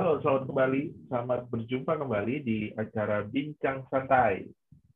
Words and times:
Halo, 0.00 0.16
selamat 0.24 0.48
kembali. 0.48 0.82
Selamat 1.12 1.40
berjumpa 1.52 1.92
kembali 2.00 2.34
di 2.40 2.72
acara 2.72 3.20
Bincang 3.20 3.84
Santai. 3.92 4.48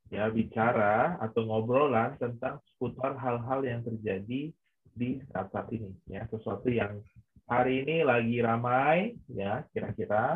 Ya, 0.09 0.33
bicara 0.33 1.21
atau 1.21 1.45
ngobrolan 1.45 2.17
tentang 2.17 2.57
seputar 2.73 3.13
hal-hal 3.21 3.61
yang 3.69 3.85
terjadi 3.85 4.49
di 4.97 5.09
saat-saat 5.29 5.69
ini. 5.77 5.93
Ya, 6.09 6.25
sesuatu 6.33 6.73
yang 6.73 7.05
hari 7.45 7.85
ini 7.85 8.01
lagi 8.01 8.41
ramai, 8.41 9.13
ya, 9.29 9.69
kira-kira 9.77 10.33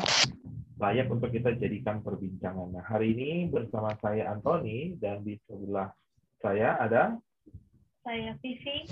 layak 0.77 1.09
untuk 1.09 1.33
kita 1.33 1.57
jadikan 1.57 2.05
perbincangan. 2.05 2.69
Nah, 2.69 2.85
hari 2.85 3.17
ini 3.17 3.49
bersama 3.49 3.97
saya 3.97 4.29
Antoni 4.29 4.93
dan 5.01 5.25
di 5.25 5.33
sebelah 5.49 5.89
saya 6.45 6.77
ada 6.77 7.17
saya 8.05 8.37
Vivi. 8.37 8.85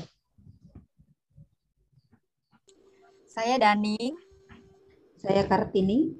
Saya 3.30 3.62
Dani. 3.62 4.27
Saya 5.28 5.44
Kartini. 5.44 6.16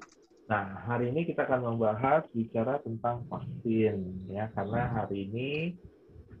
Nah, 0.52 0.84
hari 0.84 1.08
ini 1.08 1.24
kita 1.24 1.48
akan 1.48 1.64
membahas 1.64 2.28
bicara 2.36 2.76
tentang 2.84 3.24
vaksin 3.32 4.28
ya, 4.28 4.52
karena 4.52 4.84
hari 4.84 5.32
ini 5.32 5.48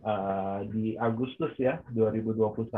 uh, 0.04 0.68
di 0.68 0.92
Agustus 1.00 1.56
ya 1.56 1.80
2021 1.96 2.68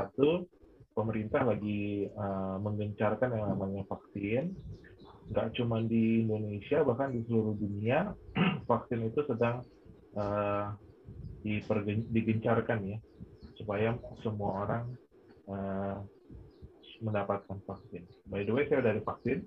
pemerintah 0.95 1.43
lagi 1.43 2.07
uh, 2.07 2.63
menggencarkan 2.63 3.35
yang 3.35 3.51
namanya 3.51 3.83
vaksin. 3.91 4.55
Nggak 5.35 5.59
cuma 5.59 5.83
di 5.83 6.23
Indonesia, 6.23 6.87
bahkan 6.87 7.11
di 7.11 7.27
seluruh 7.27 7.59
dunia 7.59 8.15
vaksin 8.71 9.11
itu 9.11 9.27
sedang 9.27 9.67
uh, 10.15 10.71
digencarkan 12.15 12.79
ya, 12.95 12.99
supaya 13.59 13.99
semua 14.23 14.51
orang 14.55 14.85
uh, 15.51 15.99
mendapatkan 17.01 17.59
vaksin. 17.65 18.05
By 18.29 18.45
the 18.45 18.53
way, 18.53 18.69
saya 18.69 18.85
udah 18.85 18.93
divaksin. 19.01 19.45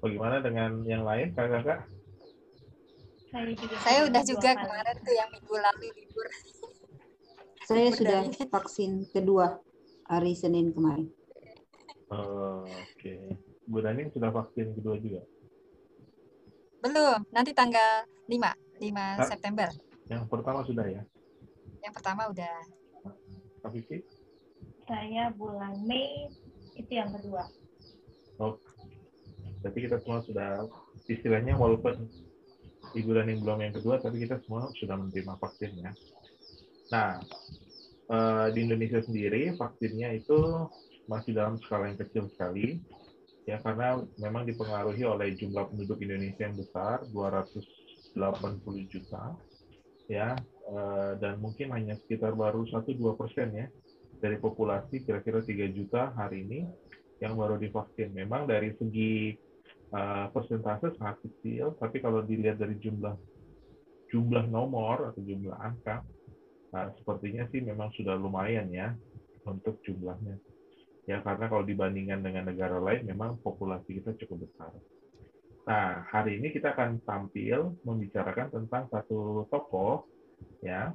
Bagaimana 0.00 0.40
dengan 0.44 0.84
yang 0.84 1.04
lain, 1.04 1.32
kakak-kakak? 1.36 1.88
Saya, 3.26 3.52
juga 3.52 3.74
saya 3.84 4.00
udah 4.08 4.22
juga 4.24 4.50
kali. 4.54 4.62
kemarin 4.64 4.96
tuh 5.04 5.14
yang 5.14 5.28
minggu 5.28 5.54
lalu 5.56 5.86
libur. 5.92 6.26
Saya 7.68 7.90
sudah 7.90 8.30
vaksin 8.30 9.10
kedua 9.10 9.58
hari 10.06 10.38
Senin 10.38 10.70
kemarin. 10.70 11.10
Oh, 12.14 12.62
Oke. 12.62 12.94
Okay. 12.94 13.22
Bu 13.66 13.82
Daning 13.82 14.14
sudah 14.14 14.30
vaksin 14.30 14.70
kedua 14.78 14.94
juga? 15.02 15.26
Belum, 16.78 17.26
nanti 17.34 17.50
tanggal 17.50 18.06
5, 18.30 18.38
5 18.78 18.94
Hah? 18.94 19.26
September. 19.26 19.68
Yang 20.06 20.22
pertama 20.30 20.62
sudah 20.62 20.86
ya? 20.86 21.02
Yang 21.82 21.92
pertama 21.98 22.30
udah. 22.30 22.56
Kak 23.66 23.70
Vicky? 23.74 24.06
Saya 24.86 25.34
bulan 25.34 25.74
Mei 25.82 26.30
itu 26.76 26.92
yang 26.92 27.10
kedua. 27.16 27.48
Oh, 28.36 28.60
berarti 29.64 29.78
kita 29.88 29.96
semua 30.04 30.20
sudah 30.28 30.68
istilahnya 31.08 31.56
walaupun 31.56 32.04
ibu 32.92 33.10
dan 33.16 33.32
yang 33.32 33.40
belum 33.42 33.58
yang 33.64 33.74
kedua, 33.74 33.98
tapi 33.98 34.22
kita 34.22 34.38
semua 34.44 34.68
sudah 34.76 34.96
menerima 35.00 35.34
vaksin 35.40 35.72
ya. 35.80 35.90
Nah, 36.92 37.10
eh, 38.12 38.46
di 38.52 38.60
Indonesia 38.68 39.00
sendiri 39.02 39.56
vaksinnya 39.56 40.14
itu 40.14 40.68
masih 41.08 41.32
dalam 41.34 41.56
skala 41.64 41.90
yang 41.90 41.98
kecil 41.98 42.28
sekali, 42.30 42.78
ya 43.48 43.58
karena 43.64 44.02
memang 44.20 44.44
dipengaruhi 44.44 45.02
oleh 45.06 45.34
jumlah 45.34 45.70
penduduk 45.72 45.98
Indonesia 46.02 46.46
yang 46.46 46.58
besar, 46.58 47.06
280 47.10 48.86
juta, 48.90 49.34
ya, 50.06 50.36
eh, 50.68 51.12
dan 51.18 51.40
mungkin 51.40 51.72
hanya 51.72 51.96
sekitar 52.04 52.36
baru 52.36 52.68
1-2 52.68 53.16
persen 53.16 53.50
ya 53.54 53.66
dari 54.18 54.36
populasi 54.40 55.04
kira-kira 55.04 55.40
3 55.44 55.76
juta 55.76 56.12
hari 56.16 56.44
ini 56.44 56.60
yang 57.20 57.36
baru 57.36 57.56
divaksin. 57.56 58.12
Memang 58.12 58.44
dari 58.44 58.72
segi 58.76 59.36
uh, 59.92 60.28
persentase 60.32 60.96
sangat 60.96 61.24
kecil, 61.24 61.76
tapi 61.80 62.00
kalau 62.00 62.24
dilihat 62.24 62.60
dari 62.60 62.76
jumlah 62.76 63.16
jumlah 64.06 64.46
nomor 64.46 65.12
atau 65.12 65.20
jumlah 65.20 65.56
angka, 65.56 66.04
uh, 66.76 66.88
sepertinya 67.00 67.48
sih 67.50 67.64
memang 67.64 67.90
sudah 67.96 68.14
lumayan 68.14 68.68
ya 68.70 68.92
untuk 69.48 69.80
jumlahnya. 69.82 70.36
Ya 71.06 71.22
karena 71.22 71.46
kalau 71.46 71.62
dibandingkan 71.62 72.18
dengan 72.20 72.50
negara 72.50 72.82
lain, 72.82 73.06
memang 73.06 73.38
populasi 73.38 74.02
kita 74.02 74.18
cukup 74.26 74.50
besar. 74.50 74.74
Nah 75.66 76.06
hari 76.10 76.38
ini 76.38 76.50
kita 76.54 76.74
akan 76.74 77.02
tampil 77.02 77.74
membicarakan 77.82 78.54
tentang 78.54 78.86
satu 78.90 79.46
tokoh 79.50 80.06
ya 80.62 80.94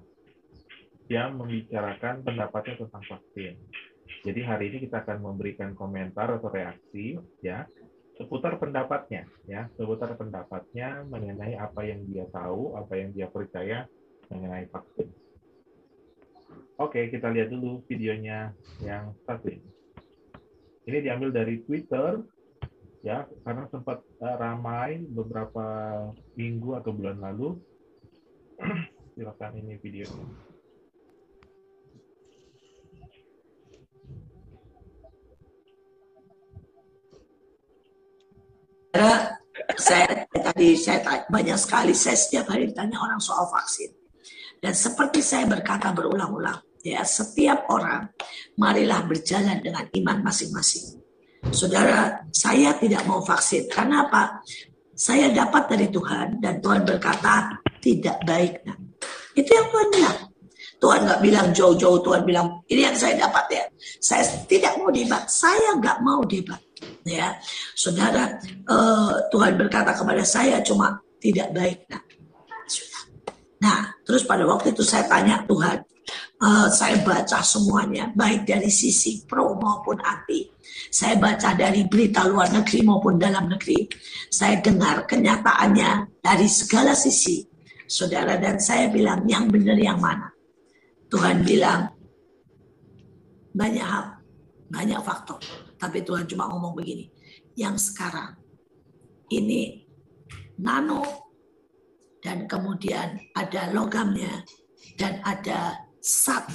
yang 1.11 1.35
membicarakan 1.35 2.23
pendapatnya 2.23 2.87
tentang 2.87 3.03
vaksin. 3.03 3.59
Jadi 4.23 4.39
hari 4.47 4.71
ini 4.71 4.77
kita 4.87 5.03
akan 5.03 5.19
memberikan 5.19 5.75
komentar 5.75 6.31
atau 6.31 6.47
reaksi 6.47 7.19
ya 7.43 7.67
seputar 8.15 8.61
pendapatnya 8.61 9.25
ya, 9.49 9.65
seputar 9.75 10.13
pendapatnya 10.13 11.01
mengenai 11.09 11.57
apa 11.57 11.81
yang 11.83 12.05
dia 12.05 12.29
tahu, 12.29 12.77
apa 12.77 12.93
yang 12.95 13.09
dia 13.17 13.27
percaya 13.27 13.89
mengenai 14.29 14.69
vaksin. 14.69 15.09
Oke, 16.77 17.09
kita 17.09 17.33
lihat 17.33 17.49
dulu 17.49 17.81
videonya 17.89 18.53
yang 18.81 19.17
satu 19.25 19.49
ini. 19.49 19.69
Ini 20.85 20.97
diambil 21.01 21.29
dari 21.33 21.61
Twitter 21.65 22.21
ya, 23.01 23.25
karena 23.41 23.65
sempat 23.73 24.05
eh, 24.21 24.35
ramai 24.37 25.01
beberapa 25.09 25.65
minggu 26.37 26.77
atau 26.77 26.91
bulan 26.93 27.21
lalu. 27.21 27.57
Silakan 29.17 29.61
ini 29.61 29.77
videonya. 29.81 30.50
Saya 39.77 40.25
tadi 40.29 40.77
saya 40.77 40.99
banyak 41.29 41.57
sekali 41.57 41.93
saya 41.93 42.17
setiap 42.17 42.53
hari 42.53 42.69
ditanya 42.69 42.97
orang 43.01 43.21
soal 43.21 43.47
vaksin. 43.49 43.91
Dan 44.61 44.77
seperti 44.77 45.25
saya 45.25 45.49
berkata 45.49 45.89
berulang-ulang, 45.89 46.61
ya 46.85 47.01
setiap 47.01 47.65
orang 47.73 48.13
marilah 48.61 49.01
berjalan 49.09 49.57
dengan 49.57 49.89
iman 49.89 50.17
masing-masing. 50.21 51.01
Saudara, 51.49 52.21
saya 52.29 52.77
tidak 52.77 53.01
mau 53.09 53.25
vaksin. 53.25 53.65
Karena 53.65 54.05
apa? 54.05 54.45
Saya 54.93 55.33
dapat 55.33 55.73
dari 55.73 55.89
Tuhan 55.89 56.37
dan 56.37 56.61
Tuhan 56.61 56.85
berkata 56.85 57.57
tidak 57.81 58.21
baik. 58.21 58.61
Nah, 58.69 58.77
itu 59.33 59.49
yang 59.49 59.67
Tuhan 59.73 59.89
bilang. 59.89 60.17
Tuhan 60.81 60.99
nggak 61.05 61.21
bilang 61.21 61.47
jauh-jauh, 61.53 62.01
Tuhan 62.01 62.25
bilang 62.25 62.61
ini 62.69 62.81
yang 62.85 62.97
saya 62.97 63.17
dapat 63.25 63.45
ya. 63.49 63.65
Saya 64.01 64.25
tidak 64.45 64.77
mau 64.81 64.89
debat, 64.89 65.25
saya 65.29 65.77
nggak 65.77 65.97
mau 66.01 66.21
debat 66.25 66.57
ya. 67.05 67.35
Saudara 67.73 68.37
uh, 68.69 69.13
Tuhan 69.33 69.57
berkata 69.57 69.95
kepada 69.95 70.23
saya 70.25 70.61
cuma 70.61 70.99
tidak 71.21 71.53
baik 71.53 71.79
nah 71.89 72.01
nah 73.61 73.81
terus 74.01 74.25
pada 74.25 74.41
waktu 74.41 74.73
itu 74.73 74.81
saya 74.81 75.05
tanya 75.05 75.45
Tuhan 75.45 75.85
uh, 76.41 76.67
saya 76.67 76.97
baca 77.05 77.39
semuanya 77.45 78.09
baik 78.17 78.49
dari 78.49 78.67
sisi 78.67 79.23
pro 79.23 79.53
maupun 79.55 80.01
anti. 80.01 80.49
Saya 80.91 81.15
baca 81.15 81.53
dari 81.53 81.85
berita 81.85 82.25
luar 82.25 82.51
negeri 82.51 82.81
maupun 82.83 83.15
dalam 83.21 83.47
negeri. 83.47 83.85
Saya 84.27 84.59
dengar 84.59 85.05
kenyataannya 85.05 86.19
dari 86.19 86.47
segala 86.49 86.97
sisi. 86.97 87.45
Saudara 87.85 88.39
dan 88.39 88.55
saya 88.55 88.87
bilang 88.87 89.27
yang 89.27 89.51
benar 89.51 89.75
yang 89.75 89.99
mana? 89.99 90.31
Tuhan 91.11 91.43
bilang 91.43 91.91
banyak 93.51 93.83
hal 93.83 94.15
banyak 94.71 94.99
faktor 95.03 95.43
tapi 95.81 96.05
Tuhan 96.05 96.29
cuma 96.29 96.45
ngomong 96.53 96.77
begini, 96.77 97.09
yang 97.57 97.73
sekarang 97.73 98.37
ini 99.33 99.81
nano 100.61 101.01
dan 102.21 102.45
kemudian 102.45 103.17
ada 103.33 103.73
logamnya 103.73 104.45
dan 104.93 105.17
ada 105.25 105.81
sat 105.97 106.45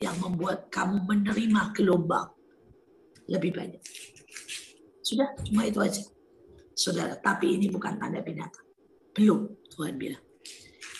yang 0.00 0.16
membuat 0.16 0.72
kamu 0.72 1.04
menerima 1.04 1.76
gelombang 1.76 2.32
lebih 3.28 3.52
banyak. 3.52 3.84
Sudah, 5.04 5.28
cuma 5.44 5.68
itu 5.68 5.76
aja. 5.76 6.00
Saudara, 6.72 7.12
tapi 7.20 7.60
ini 7.60 7.68
bukan 7.68 8.00
tanda 8.00 8.24
binatang. 8.24 8.64
Belum, 9.12 9.44
Tuhan 9.68 10.00
bilang. 10.00 10.24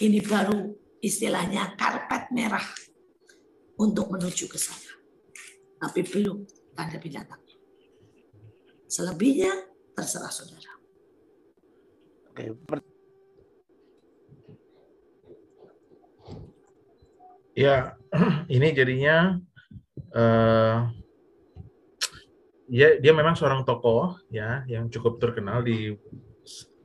Ini 0.04 0.20
baru 0.20 0.68
istilahnya 1.00 1.80
karpet 1.80 2.28
merah 2.36 2.64
untuk 3.80 4.12
menuju 4.12 4.44
ke 4.52 4.60
sana. 4.60 4.92
Tapi 5.80 6.04
belum 6.04 6.44
tanda 6.76 7.00
binatang. 7.00 7.40
Selebihnya 8.90 9.54
terserah 9.94 10.34
saudara. 10.34 10.72
Oke. 12.34 12.50
Ya, 17.54 17.94
ini 18.50 18.74
jadinya 18.74 19.38
uh, 20.10 20.90
ya 22.66 22.98
dia 22.98 23.12
memang 23.14 23.38
seorang 23.38 23.62
tokoh 23.62 24.18
ya 24.30 24.66
yang 24.66 24.90
cukup 24.90 25.22
terkenal 25.22 25.62
di 25.62 25.94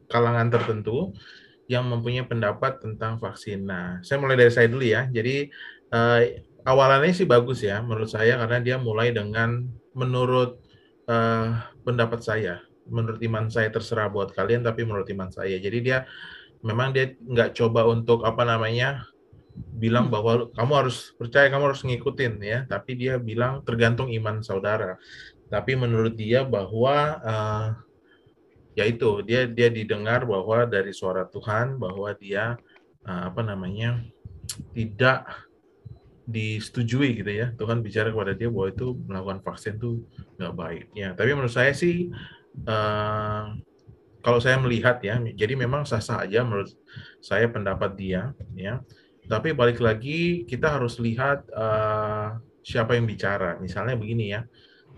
kalangan 0.06 0.54
tertentu 0.54 1.10
yang 1.66 1.90
mempunyai 1.90 2.30
pendapat 2.30 2.81
tentang 2.81 3.18
vaksin. 3.18 3.66
Nah, 3.66 3.98
saya 4.06 4.22
mulai 4.22 4.38
dari 4.38 4.54
saya 4.54 4.69
dulu 4.69 4.86
ya. 4.86 5.10
Jadi 5.10 5.50
uh, 5.90 6.22
awalannya 6.69 7.13
sih 7.13 7.25
bagus 7.25 7.66
ya 7.66 7.81
menurut 7.81 8.10
saya 8.10 8.38
karena 8.38 8.57
dia 8.62 8.78
mulai 8.78 9.10
dengan 9.10 9.66
menurut 9.98 10.65
uh, 11.10 11.48
pendapat 11.81 12.22
saya. 12.22 12.62
Menurut 12.86 13.18
iman 13.25 13.50
saya 13.50 13.74
terserah 13.74 14.10
buat 14.10 14.34
kalian 14.34 14.62
tapi 14.62 14.86
menurut 14.86 15.10
iman 15.10 15.34
saya. 15.34 15.57
Jadi 15.57 15.80
dia 15.81 16.06
memang 16.62 16.94
dia 16.94 17.18
nggak 17.18 17.57
coba 17.57 17.90
untuk 17.90 18.22
apa 18.25 18.46
namanya 18.46 19.06
bilang 19.56 20.12
bahwa 20.12 20.52
kamu 20.52 20.74
harus 20.86 21.16
percaya 21.16 21.48
kamu 21.50 21.74
harus 21.74 21.81
ngikutin 21.86 22.34
ya. 22.42 22.60
Tapi 22.69 22.92
dia 22.98 23.18
bilang 23.18 23.66
tergantung 23.66 24.13
iman 24.13 24.46
saudara. 24.46 25.02
Tapi 25.50 25.78
menurut 25.78 26.13
dia 26.18 26.46
bahwa 26.46 26.98
uh, 27.22 27.68
ya 28.75 28.84
itu 28.86 29.24
dia 29.24 29.48
dia 29.48 29.72
didengar 29.72 30.28
bahwa 30.28 30.68
dari 30.68 30.92
suara 30.92 31.25
Tuhan 31.25 31.80
bahwa 31.80 32.12
dia 32.18 32.60
uh, 33.07 33.24
apa 33.31 33.42
namanya 33.42 34.04
tidak 34.75 35.25
disetujui 36.25 37.22
gitu 37.22 37.31
ya. 37.31 37.54
Tuhan 37.54 37.86
bicara 37.86 38.10
kepada 38.10 38.33
dia 38.33 38.50
bahwa 38.50 38.68
itu 38.74 38.98
melakukan 39.06 39.39
vaksin 39.45 39.77
itu 39.77 40.04
nggak 40.36 40.54
baik 40.57 40.86
ya 40.98 41.13
tapi 41.13 41.30
menurut 41.31 41.54
saya 41.54 41.72
sih 41.72 42.10
uh, 42.66 43.56
kalau 44.25 44.39
saya 44.42 44.57
melihat 44.57 44.98
ya 45.06 45.22
jadi 45.22 45.54
memang 45.54 45.86
sah-sah 45.86 46.25
aja 46.25 46.42
menurut 46.42 46.74
saya 47.22 47.45
pendapat 47.50 47.94
dia 47.98 48.33
ya. 48.57 48.81
Tapi 49.25 49.57
balik 49.57 49.81
lagi 49.81 50.45
kita 50.45 50.77
harus 50.77 51.01
lihat 51.01 51.50
uh, 51.50 52.38
siapa 52.62 52.94
yang 52.94 53.10
bicara. 53.10 53.57
Misalnya 53.57 53.98
begini 53.98 54.38
ya 54.38 54.45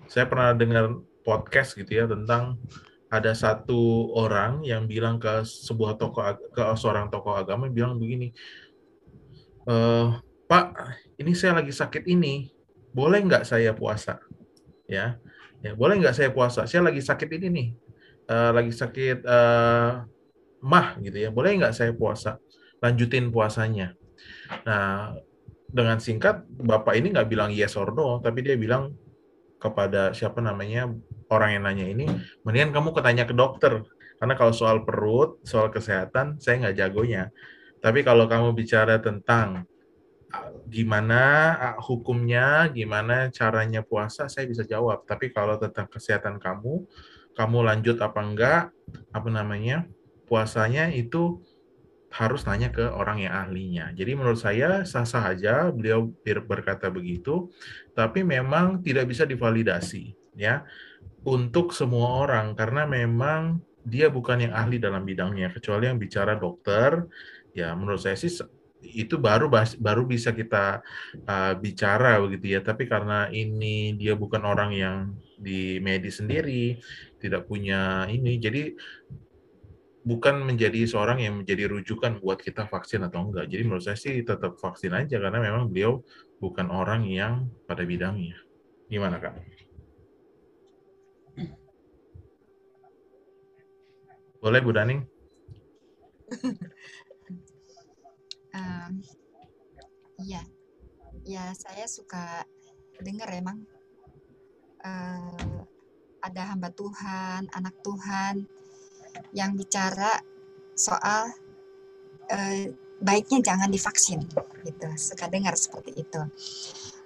saya 0.07 0.25
pernah 0.27 0.55
dengar 0.55 0.99
podcast 1.27 1.75
gitu 1.75 1.91
ya 1.91 2.07
tentang 2.07 2.55
ada 3.07 3.31
satu 3.31 4.11
orang 4.15 4.63
yang 4.67 4.87
bilang 4.87 5.19
ke 5.19 5.43
sebuah 5.43 5.99
tokoh 5.99 6.23
ke 6.51 6.63
seorang 6.75 7.07
tokoh 7.07 7.39
agama 7.39 7.71
bilang 7.71 7.95
begini 7.95 8.35
e, 9.63 9.75
Pak 10.47 10.67
ini 11.19 11.35
saya 11.35 11.59
lagi 11.59 11.75
sakit 11.75 12.07
ini, 12.07 12.47
boleh 12.95 13.19
nggak 13.19 13.43
saya 13.43 13.75
puasa? 13.75 14.23
Ya, 14.87 15.19
ya 15.59 15.75
boleh 15.75 15.99
nggak 15.99 16.15
saya 16.15 16.29
puasa? 16.31 16.63
Saya 16.63 16.87
lagi 16.87 17.03
sakit 17.03 17.27
ini 17.35 17.47
nih, 17.51 17.67
uh, 18.31 18.51
lagi 18.55 18.71
sakit 18.71 19.27
uh, 19.27 20.07
mah 20.63 20.95
gitu 21.03 21.19
ya, 21.19 21.29
boleh 21.35 21.59
nggak 21.59 21.75
saya 21.75 21.91
puasa? 21.91 22.39
Lanjutin 22.79 23.27
puasanya. 23.27 23.91
Nah, 24.63 25.19
dengan 25.67 25.99
singkat, 25.99 26.47
bapak 26.47 26.95
ini 26.95 27.11
nggak 27.11 27.27
bilang 27.27 27.51
yes 27.51 27.75
or 27.75 27.91
no, 27.91 28.23
tapi 28.23 28.39
dia 28.39 28.55
bilang 28.55 28.95
kepada 29.59 30.15
siapa 30.15 30.39
namanya 30.39 30.87
orang 31.27 31.59
yang 31.59 31.63
nanya 31.67 31.85
ini, 31.91 32.05
mendingan 32.47 32.71
kamu 32.71 32.95
ketanya 32.95 33.27
ke 33.27 33.35
dokter, 33.35 33.83
karena 34.15 34.33
kalau 34.39 34.55
soal 34.55 34.87
perut, 34.87 35.43
soal 35.43 35.67
kesehatan, 35.67 36.39
saya 36.39 36.63
nggak 36.63 36.77
jagonya. 36.79 37.35
Tapi 37.83 38.01
kalau 38.07 38.31
kamu 38.31 38.55
bicara 38.55 38.95
tentang 39.03 39.67
gimana 40.67 41.55
hukumnya, 41.79 42.67
gimana 42.69 43.31
caranya 43.31 43.81
puasa, 43.81 44.27
saya 44.27 44.45
bisa 44.45 44.67
jawab. 44.67 45.07
Tapi 45.07 45.31
kalau 45.31 45.55
tentang 45.55 45.87
kesehatan 45.87 46.37
kamu, 46.37 46.83
kamu 47.33 47.57
lanjut 47.63 47.97
apa 48.03 48.19
enggak, 48.19 48.63
apa 49.15 49.29
namanya, 49.31 49.87
puasanya 50.27 50.91
itu 50.91 51.39
harus 52.11 52.47
nanya 52.47 52.71
ke 52.71 52.83
orang 52.87 53.23
yang 53.23 53.33
ahlinya. 53.35 53.91
Jadi 53.91 54.11
menurut 54.15 54.39
saya 54.39 54.87
sah-sah 54.87 55.35
aja 55.35 55.69
beliau 55.71 56.11
berkata 56.23 56.87
begitu, 56.87 57.51
tapi 57.95 58.23
memang 58.23 58.79
tidak 58.83 59.11
bisa 59.11 59.27
divalidasi 59.27 60.15
ya 60.37 60.63
untuk 61.27 61.73
semua 61.73 62.23
orang 62.23 62.55
karena 62.55 62.87
memang 62.87 63.59
dia 63.87 64.11
bukan 64.11 64.47
yang 64.47 64.53
ahli 64.55 64.79
dalam 64.79 65.03
bidangnya 65.03 65.51
kecuali 65.51 65.87
yang 65.87 65.99
bicara 65.99 66.35
dokter. 66.35 67.07
Ya 67.55 67.75
menurut 67.75 67.99
saya 68.03 68.15
sih 68.15 68.31
itu 68.81 69.17
baru 69.17 69.49
baru 69.81 70.03
bisa 70.05 70.31
kita 70.31 70.85
uh, 71.25 71.53
bicara 71.57 72.21
begitu 72.21 72.57
ya. 72.57 72.59
Tapi 72.61 72.85
karena 72.85 73.27
ini 73.29 73.97
dia 73.97 74.13
bukan 74.13 74.43
orang 74.45 74.71
yang 74.73 74.97
di 75.37 75.77
medis 75.81 76.21
sendiri, 76.21 76.77
tidak 77.21 77.45
punya 77.45 78.09
ini, 78.09 78.41
jadi 78.41 78.73
bukan 80.07 80.47
menjadi 80.47 80.87
seorang 80.87 81.19
yang 81.19 81.35
menjadi 81.43 81.67
rujukan 81.67 82.23
buat 82.23 82.39
kita 82.39 82.65
vaksin 82.71 83.03
atau 83.03 83.27
enggak. 83.27 83.51
Jadi 83.51 83.61
menurut 83.67 83.83
saya 83.83 83.99
sih 83.99 84.23
tetap 84.23 84.55
vaksin 84.55 84.95
aja 84.95 85.19
karena 85.19 85.43
memang 85.43 85.67
beliau 85.67 85.99
bukan 86.39 86.71
orang 86.71 87.03
yang 87.05 87.51
pada 87.67 87.83
bidangnya. 87.83 88.39
Gimana 88.87 89.19
kak? 89.19 89.35
Boleh 94.39 94.61
Bu 94.63 94.71
Daning? 94.71 95.01
iya. 100.21 100.43
Ya 101.27 101.51
saya 101.57 101.85
suka 101.91 102.47
dengar 103.03 103.27
emang 103.35 103.67
uh, 104.81 105.61
ada 106.23 106.41
hamba 106.55 106.71
Tuhan 106.71 107.51
anak 107.51 107.75
Tuhan 107.83 108.47
yang 109.35 109.53
bicara 109.57 110.23
soal 110.77 111.33
uh, 112.31 112.63
baiknya 113.01 113.43
jangan 113.43 113.69
divaksin 113.69 114.25
gitu. 114.65 114.87
Suka 114.97 115.29
dengar 115.29 115.53
seperti 115.57 115.93
itu. 115.99 116.21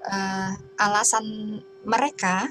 Uh, 0.01 0.51
alasan 0.81 1.59
mereka 1.86 2.50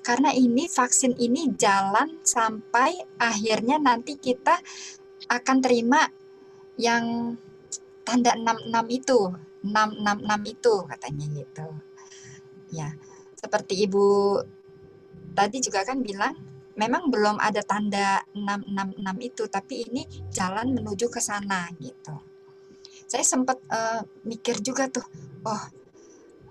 karena 0.00 0.32
ini 0.32 0.64
vaksin 0.64 1.12
ini 1.20 1.52
jalan 1.60 2.18
sampai 2.24 2.96
akhirnya 3.20 3.76
nanti 3.76 4.16
kita 4.16 4.56
akan 5.28 5.56
terima 5.60 6.08
yang 6.80 7.36
tanda 8.10 8.34
66 8.34 8.98
itu. 8.98 9.20
666 9.62 10.54
itu 10.58 10.74
katanya 10.90 11.26
gitu. 11.30 11.68
Ya 12.74 12.90
seperti 13.40 13.88
ibu 13.88 14.36
tadi 15.32 15.64
juga 15.64 15.80
kan 15.80 16.04
bilang 16.04 16.36
memang 16.76 17.08
belum 17.08 17.40
ada 17.40 17.64
tanda 17.64 18.20
666 18.36 19.00
itu 19.24 19.42
tapi 19.48 19.74
ini 19.88 20.02
jalan 20.28 20.76
menuju 20.76 21.08
ke 21.08 21.20
sana 21.24 21.72
gitu. 21.80 22.12
Saya 23.08 23.24
sempat 23.24 23.58
uh, 23.72 24.04
mikir 24.28 24.60
juga 24.60 24.92
tuh 24.92 25.04
oh 25.48 25.62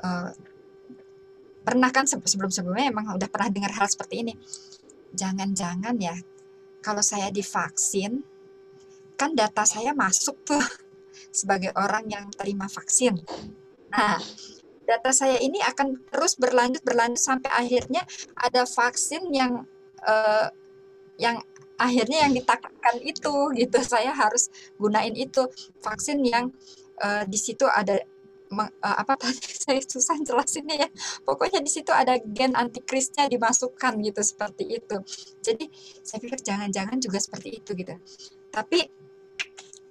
uh, 0.02 0.30
pernah 1.62 1.94
kan 1.94 2.10
sebelum-sebelumnya 2.10 2.90
emang 2.90 3.14
udah 3.14 3.30
pernah 3.30 3.54
dengar 3.54 3.74
hal 3.78 3.86
seperti 3.86 4.26
ini. 4.26 4.34
Jangan-jangan 5.14 5.94
ya 6.02 6.18
kalau 6.82 7.06
saya 7.06 7.30
divaksin 7.30 8.26
kan 9.14 9.36
data 9.36 9.62
saya 9.68 9.94
masuk 9.94 10.42
tuh 10.42 10.64
sebagai 11.30 11.76
orang 11.76 12.08
yang 12.08 12.26
terima 12.34 12.72
vaksin. 12.72 13.20
Nah, 13.90 14.18
data 14.90 15.12
saya 15.14 15.38
ini 15.38 15.62
akan 15.62 16.02
terus 16.10 16.34
berlanjut 16.34 16.82
berlanjut 16.82 17.22
sampai 17.22 17.54
akhirnya 17.54 18.02
ada 18.34 18.66
vaksin 18.66 19.30
yang 19.30 19.66
uh, 20.02 20.50
yang 21.22 21.38
akhirnya 21.80 22.26
yang 22.28 22.34
ditakarkan 22.34 22.98
itu 23.06 23.34
gitu. 23.56 23.78
Saya 23.94 24.12
harus 24.12 24.50
gunain 24.82 25.14
itu 25.14 25.46
vaksin 25.80 26.26
yang 26.26 26.52
uh, 27.00 27.24
di 27.24 27.40
situ 27.40 27.64
ada 27.70 28.02
uh, 28.58 28.96
apa 29.00 29.14
tadi 29.22 29.40
saya 29.56 29.80
susah 29.80 30.18
jelasinnya 30.26 30.88
ya. 30.88 30.90
Pokoknya 31.24 31.64
di 31.64 31.72
situ 31.72 31.94
ada 31.96 32.20
gen 32.20 32.58
antikrisnya 32.58 33.30
dimasukkan 33.32 34.02
gitu 34.04 34.22
seperti 34.26 34.82
itu. 34.82 34.98
Jadi 35.40 35.70
saya 36.04 36.20
pikir 36.20 36.40
jangan-jangan 36.42 36.98
juga 37.00 37.22
seperti 37.22 37.64
itu 37.64 37.72
gitu. 37.78 37.96
Tapi 38.50 38.99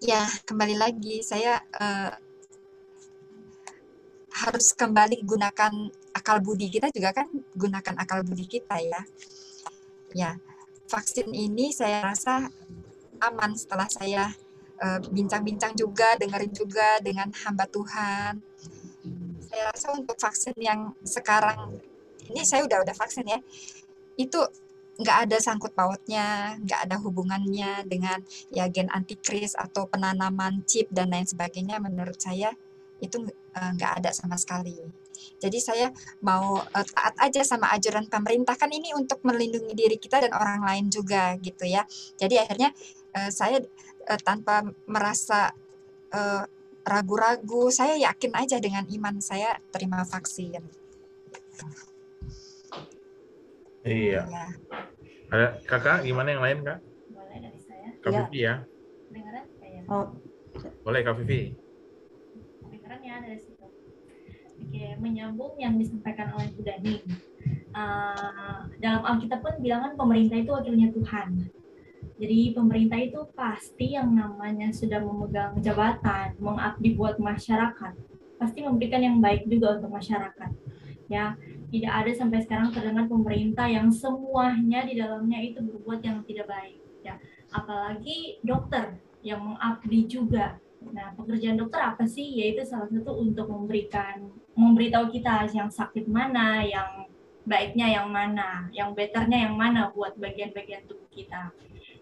ya 0.03 0.27
kembali 0.47 0.79
lagi. 0.79 1.21
Saya 1.23 1.59
uh, 1.59 2.13
harus 4.39 4.71
kembali 4.75 5.27
gunakan 5.27 5.73
akal 6.15 6.39
budi 6.39 6.71
kita 6.71 6.95
juga 6.95 7.11
kan 7.11 7.27
gunakan 7.55 7.95
akal 7.99 8.23
budi 8.23 8.47
kita 8.47 8.79
ya. 8.79 9.03
Ya 10.15 10.31
vaksin 10.89 11.35
ini 11.35 11.75
saya 11.75 12.01
rasa 12.01 12.49
aman 13.19 13.53
setelah 13.59 13.91
saya 13.91 14.31
eh, 14.79 15.01
bincang-bincang 15.11 15.75
uh, 15.75 15.79
juga 15.79 16.15
dengerin 16.17 16.55
juga 16.55 17.03
dengan 17.03 17.29
hamba 17.45 17.67
Tuhan. 17.67 18.41
Saya 19.43 19.75
rasa 19.75 19.93
untuk 19.93 20.17
vaksin 20.17 20.55
yang 20.57 20.95
sekarang 21.03 21.83
ini 22.31 22.47
saya 22.47 22.63
udah 22.65 22.87
udah 22.87 22.95
vaksin 22.95 23.27
ya. 23.27 23.43
Itu 24.15 24.47
nggak 24.99 25.19
ada 25.31 25.37
sangkut 25.39 25.73
pautnya, 25.79 26.59
nggak 26.59 26.91
ada 26.91 26.97
hubungannya 26.99 27.87
dengan 27.87 28.19
ya 28.51 28.67
gen 28.67 28.91
antikris 28.91 29.55
atau 29.55 29.87
penanaman 29.87 30.67
chip 30.67 30.91
dan 30.91 31.15
lain 31.15 31.23
sebagainya. 31.25 31.79
Menurut 31.79 32.19
saya 32.19 32.51
itu 32.99 33.23
uh, 33.31 33.71
nggak 33.79 34.03
ada 34.03 34.11
sama 34.11 34.35
sekali. 34.35 34.75
Jadi 35.39 35.59
saya 35.63 35.95
mau 36.19 36.59
uh, 36.59 36.87
taat 36.91 37.15
aja 37.23 37.47
sama 37.47 37.71
ajaran 37.75 38.11
pemerintah 38.11 38.59
kan 38.59 38.71
ini 38.75 38.91
untuk 38.91 39.23
melindungi 39.23 39.75
diri 39.75 39.97
kita 40.03 40.19
dan 40.19 40.35
orang 40.35 40.67
lain 40.67 40.91
juga 40.91 41.39
gitu 41.39 41.63
ya. 41.63 41.87
Jadi 42.19 42.35
akhirnya 42.43 42.75
uh, 43.15 43.31
saya 43.31 43.63
uh, 44.11 44.21
tanpa 44.21 44.67
merasa 44.91 45.55
ragu-ragu, 46.89 47.69
saya 47.69 48.01
yakin 48.01 48.33
aja 48.33 48.57
dengan 48.57 48.89
iman 48.89 49.21
saya 49.21 49.61
terima 49.69 50.09
vaksin. 50.09 50.65
Iya. 53.85 54.25
Ya. 54.25 54.47
Ada 55.29 55.61
kakak 55.69 56.09
gimana 56.09 56.29
yang 56.33 56.43
lain 56.43 56.59
kak? 56.65 56.79
Boleh 57.13 57.37
dari 57.37 57.61
saya. 57.61 57.89
Kak 58.01 58.11
ya. 58.11 58.19
Vivi 58.25 58.41
ya. 58.41 58.55
Dengaran 59.13 59.47
saya. 59.61 59.81
Oh. 59.93 60.07
Boleh 60.85 61.01
Kak 61.05 61.15
Vivi. 61.21 61.53
Dengaran 62.73 63.01
ya 63.05 63.17
dari 63.21 63.37
situ. 63.37 63.67
Oke, 64.59 64.85
menyambung 64.99 65.55
yang 65.61 65.77
disampaikan 65.77 66.33
oleh 66.33 66.49
Bu 66.57 66.65
Dani. 66.65 66.97
uh, 67.77 68.67
dalam 68.81 69.03
Alkitab 69.05 69.45
pun 69.45 69.55
bilang 69.61 69.85
kan 69.85 69.93
pemerintah 69.95 70.37
itu 70.41 70.51
wakilnya 70.51 70.89
Tuhan. 70.97 71.29
Jadi 72.19 72.39
pemerintah 72.51 72.99
itu 72.99 73.21
pasti 73.37 73.95
yang 73.95 74.11
namanya 74.11 74.75
sudah 74.75 74.99
memegang 74.99 75.55
jabatan, 75.63 76.35
mengabdi 76.43 76.99
buat 76.99 77.15
masyarakat, 77.23 77.95
pasti 78.43 78.67
memberikan 78.67 78.99
yang 78.99 79.17
baik 79.23 79.47
juga 79.47 79.79
untuk 79.79 79.95
masyarakat. 79.95 80.51
Ya, 81.07 81.39
tidak 81.69 81.93
ada 81.93 82.13
sampai 82.17 82.41
sekarang 82.45 82.73
terdengar 82.73 83.05
pemerintah 83.07 83.69
yang 83.69 83.93
semuanya 83.93 84.89
di 84.89 84.97
dalamnya 84.97 85.39
itu 85.45 85.61
berbuat 85.61 86.01
yang 86.01 86.25
tidak 86.25 86.49
baik. 86.49 86.81
Ya, 87.05 87.21
apalagi 87.53 88.41
dokter 88.41 88.97
yang 89.21 89.45
mengabdi 89.45 90.09
juga. 90.09 90.57
Nah, 90.79 91.13
pekerjaan 91.19 91.59
dokter 91.59 91.81
apa 91.83 92.07
sih? 92.09 92.39
Yaitu 92.39 92.65
salah 92.65 92.89
satu 92.89 93.19
untuk 93.19 93.51
memberikan, 93.51 94.31
memberitahu 94.55 95.11
kita 95.13 95.51
yang 95.53 95.69
sakit 95.69 96.07
mana, 96.09 96.63
yang 96.65 97.09
baiknya 97.49 98.01
yang 98.01 98.09
mana, 98.13 98.69
yang 98.71 98.93
betternya 98.93 99.49
yang 99.49 99.57
mana 99.57 99.89
buat 99.91 100.15
bagian-bagian 100.21 100.85
tubuh 100.85 101.09
kita. 101.09 101.51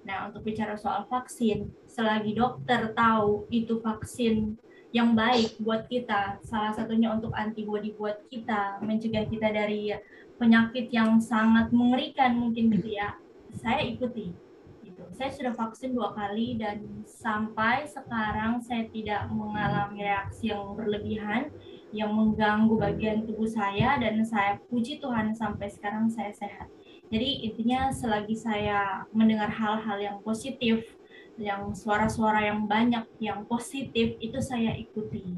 Nah, 0.07 0.31
untuk 0.31 0.47
bicara 0.47 0.79
soal 0.79 1.07
vaksin, 1.11 1.71
selagi 1.87 2.35
dokter 2.35 2.95
tahu 2.95 3.47
itu 3.51 3.79
vaksin 3.83 4.55
yang 4.95 5.19
baik 5.19 5.59
buat 5.61 5.91
kita, 5.91 6.41
salah 6.47 6.73
satunya 6.73 7.11
untuk 7.11 7.35
antibodi 7.35 7.93
buat 7.95 8.23
kita, 8.31 8.81
mencegah 8.81 9.27
kita 9.27 9.51
dari 9.51 9.93
penyakit 10.39 10.93
yang 10.93 11.19
sangat 11.19 11.73
mengerikan 11.75 12.37
mungkin 12.37 12.71
gitu 12.71 12.95
ya, 12.95 13.19
saya 13.57 13.83
ikuti. 13.83 14.33
Gitu. 14.85 15.03
Saya 15.13 15.31
sudah 15.35 15.53
vaksin 15.53 15.93
dua 15.93 16.15
kali 16.15 16.57
dan 16.57 17.05
sampai 17.05 17.85
sekarang 17.85 18.63
saya 18.63 18.87
tidak 18.89 19.29
mengalami 19.29 20.07
reaksi 20.07 20.55
yang 20.55 20.73
berlebihan 20.79 21.51
yang 21.95 22.13
mengganggu 22.13 22.77
bagian 22.77 23.25
tubuh 23.25 23.47
saya 23.47 23.97
dan 23.97 24.21
saya 24.27 24.59
puji 24.69 24.99
Tuhan 24.99 25.33
sampai 25.33 25.71
sekarang 25.71 26.11
saya 26.11 26.35
sehat. 26.35 26.69
Jadi 27.07 27.47
intinya 27.47 27.95
selagi 27.95 28.35
saya 28.35 29.07
mendengar 29.15 29.47
hal-hal 29.47 29.99
yang 30.03 30.17
positif, 30.27 30.83
yang 31.37 31.73
suara-suara 31.77 32.49
yang 32.49 32.65
banyak 32.65 33.05
yang 33.21 33.45
positif 33.45 34.17
itu 34.19 34.39
saya 34.41 34.73
ikuti. 34.77 35.37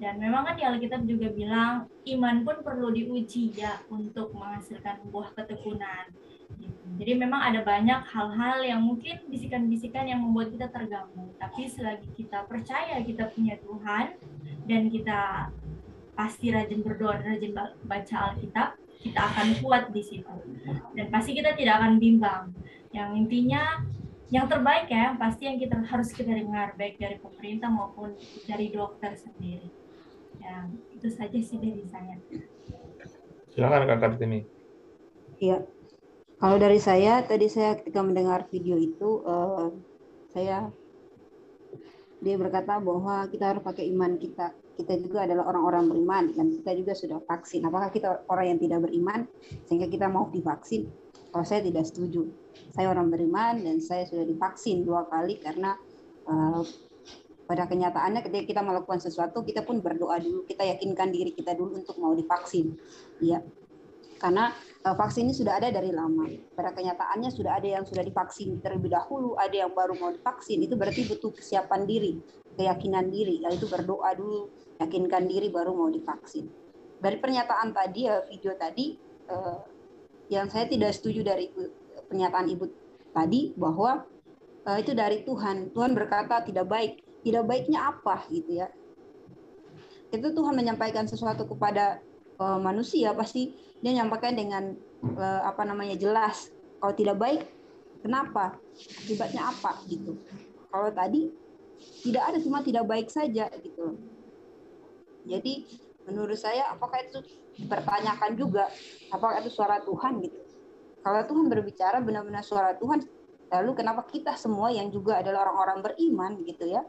Dan 0.00 0.16
memang 0.16 0.48
kan 0.48 0.56
di 0.56 0.64
Alkitab 0.64 1.04
juga 1.04 1.28
bilang 1.28 1.84
iman 2.08 2.36
pun 2.40 2.56
perlu 2.64 2.88
diuji 2.88 3.52
ya 3.52 3.84
untuk 3.92 4.32
menghasilkan 4.32 5.04
buah 5.12 5.36
ketekunan. 5.36 6.08
Jadi 6.96 7.12
memang 7.16 7.40
ada 7.40 7.60
banyak 7.60 8.00
hal-hal 8.08 8.64
yang 8.64 8.80
mungkin 8.80 9.20
bisikan-bisikan 9.28 10.08
yang 10.08 10.24
membuat 10.24 10.52
kita 10.52 10.72
terganggu. 10.72 11.32
Tapi 11.36 11.68
selagi 11.68 12.08
kita 12.16 12.48
percaya 12.48 13.00
kita 13.04 13.28
punya 13.32 13.60
Tuhan 13.60 14.16
dan 14.64 14.82
kita 14.88 15.52
pasti 16.16 16.52
rajin 16.52 16.80
berdoa 16.84 17.20
rajin 17.20 17.52
baca 17.84 18.16
Alkitab, 18.32 18.76
kita 19.00 19.20
akan 19.20 19.48
kuat 19.64 19.88
di 19.96 20.02
situ 20.04 20.36
dan 20.92 21.06
pasti 21.08 21.32
kita 21.32 21.56
tidak 21.56 21.80
akan 21.80 21.96
bimbang 21.96 22.52
yang 22.92 23.16
intinya 23.16 23.80
yang 24.30 24.46
terbaik 24.46 24.86
ya 24.86 25.18
pasti 25.18 25.50
yang 25.50 25.58
kita 25.58 25.82
harus 25.82 26.14
kita 26.14 26.30
dengar 26.30 26.78
baik 26.78 27.02
dari 27.02 27.18
pemerintah 27.18 27.66
maupun 27.66 28.14
dari 28.46 28.70
dokter 28.70 29.18
sendiri. 29.18 29.66
Ya 30.38 30.70
itu 30.94 31.10
saja 31.10 31.38
sih 31.42 31.58
dari 31.58 31.84
saya. 31.90 32.14
Silakan 33.50 33.90
kakak 33.90 34.22
ini 34.22 34.46
iya. 35.42 35.66
Kalau 36.40 36.56
dari 36.56 36.80
saya 36.80 37.20
tadi 37.26 37.50
saya 37.50 37.76
ketika 37.76 38.00
mendengar 38.00 38.48
video 38.48 38.80
itu 38.80 39.20
uh, 39.26 39.74
saya 40.32 40.72
dia 42.20 42.36
berkata 42.36 42.80
bahwa 42.80 43.26
kita 43.28 43.56
harus 43.56 43.62
pakai 43.64 43.88
iman 43.90 44.16
kita. 44.16 44.54
Kita 44.76 44.96
juga 44.96 45.28
adalah 45.28 45.52
orang-orang 45.52 45.92
beriman 45.92 46.24
dan 46.32 46.46
kita 46.56 46.72
juga 46.72 46.92
sudah 46.96 47.18
vaksin. 47.28 47.68
Apakah 47.68 47.92
kita 47.92 48.24
orang 48.32 48.56
yang 48.56 48.58
tidak 48.60 48.88
beriman 48.88 49.28
sehingga 49.68 49.88
kita 49.92 50.08
mau 50.08 50.32
divaksin? 50.32 50.88
Kalau 51.30 51.46
saya 51.46 51.62
tidak 51.62 51.86
setuju. 51.86 52.26
Saya 52.74 52.90
orang 52.90 53.10
beriman 53.10 53.62
dan 53.62 53.78
saya 53.78 54.06
sudah 54.06 54.26
divaksin 54.26 54.82
dua 54.82 55.06
kali 55.06 55.38
karena 55.38 55.78
uh, 56.26 56.62
pada 57.46 57.66
kenyataannya 57.66 58.22
ketika 58.22 58.44
kita 58.46 58.62
melakukan 58.62 59.02
sesuatu 59.02 59.42
kita 59.42 59.66
pun 59.66 59.82
berdoa 59.82 60.22
dulu, 60.22 60.46
kita 60.46 60.62
yakinkan 60.66 61.10
diri 61.10 61.34
kita 61.34 61.54
dulu 61.54 61.82
untuk 61.82 61.98
mau 61.98 62.14
divaksin. 62.14 62.78
Ya. 63.22 63.42
Karena 64.18 64.54
uh, 64.86 64.94
vaksin 64.94 65.30
ini 65.30 65.34
sudah 65.34 65.58
ada 65.58 65.70
dari 65.70 65.90
lama. 65.94 66.30
Pada 66.54 66.74
kenyataannya 66.74 67.30
sudah 67.30 67.58
ada 67.58 67.68
yang 67.78 67.84
sudah 67.86 68.02
divaksin 68.02 68.58
terlebih 68.62 68.90
dahulu, 68.90 69.38
ada 69.38 69.66
yang 69.66 69.72
baru 69.74 69.98
mau 69.98 70.10
divaksin. 70.14 70.62
Itu 70.62 70.74
berarti 70.78 71.06
butuh 71.10 71.30
kesiapan 71.34 71.86
diri, 71.86 72.18
keyakinan 72.58 73.10
diri, 73.10 73.42
yaitu 73.46 73.70
berdoa 73.70 74.14
dulu, 74.18 74.50
yakinkan 74.82 75.30
diri 75.30 75.48
baru 75.48 75.74
mau 75.74 75.88
divaksin. 75.88 76.46
Dari 77.00 77.16
pernyataan 77.16 77.72
tadi 77.72 78.04
ya 78.04 78.20
video 78.28 78.52
tadi 78.60 78.92
eh, 79.32 79.56
yang 80.30 80.46
saya 80.46 80.70
tidak 80.70 80.94
setuju 80.94 81.26
dari 81.26 81.50
pernyataan 82.06 82.46
ibu 82.48 82.70
tadi 83.10 83.50
bahwa 83.58 84.06
eh, 84.70 84.78
itu 84.80 84.94
dari 84.94 85.26
Tuhan. 85.26 85.74
Tuhan 85.74 85.92
berkata 85.92 86.40
tidak 86.46 86.70
baik. 86.70 86.92
Tidak 87.20 87.44
baiknya 87.44 87.84
apa 87.84 88.24
gitu 88.32 88.64
ya? 88.64 88.72
Itu 90.08 90.32
Tuhan 90.32 90.56
menyampaikan 90.56 91.04
sesuatu 91.04 91.44
kepada 91.44 92.00
eh, 92.38 92.58
manusia 92.62 93.12
pasti 93.12 93.52
dia 93.82 93.92
menyampaikan 93.92 94.38
dengan 94.38 94.72
eh, 95.04 95.40
apa 95.44 95.66
namanya 95.66 95.98
jelas. 95.98 96.48
Kalau 96.80 96.94
tidak 96.96 97.20
baik, 97.20 97.44
kenapa? 98.00 98.56
Akibatnya 99.04 99.52
apa 99.52 99.82
gitu? 99.84 100.16
Kalau 100.70 100.88
tadi 100.94 101.28
tidak 102.04 102.22
ada 102.32 102.38
cuma 102.40 102.60
tidak 102.64 102.84
baik 102.88 103.08
saja 103.08 103.48
gitu 103.60 103.96
jadi 105.24 105.64
menurut 106.08 106.38
saya 106.38 106.72
apakah 106.72 107.04
itu 107.04 107.20
dipertanyakan 107.60 108.30
juga 108.34 108.68
apakah 109.12 109.44
itu 109.44 109.50
suara 109.52 109.80
Tuhan 109.84 110.24
gitu. 110.24 110.38
Kalau 111.00 111.20
Tuhan 111.24 111.48
berbicara 111.48 112.00
benar-benar 112.04 112.44
suara 112.44 112.76
Tuhan, 112.76 113.00
lalu 113.50 113.70
kenapa 113.72 114.04
kita 114.04 114.36
semua 114.36 114.68
yang 114.68 114.92
juga 114.92 115.20
adalah 115.20 115.48
orang-orang 115.48 115.78
beriman 115.80 116.32
gitu 116.44 116.68
ya, 116.68 116.84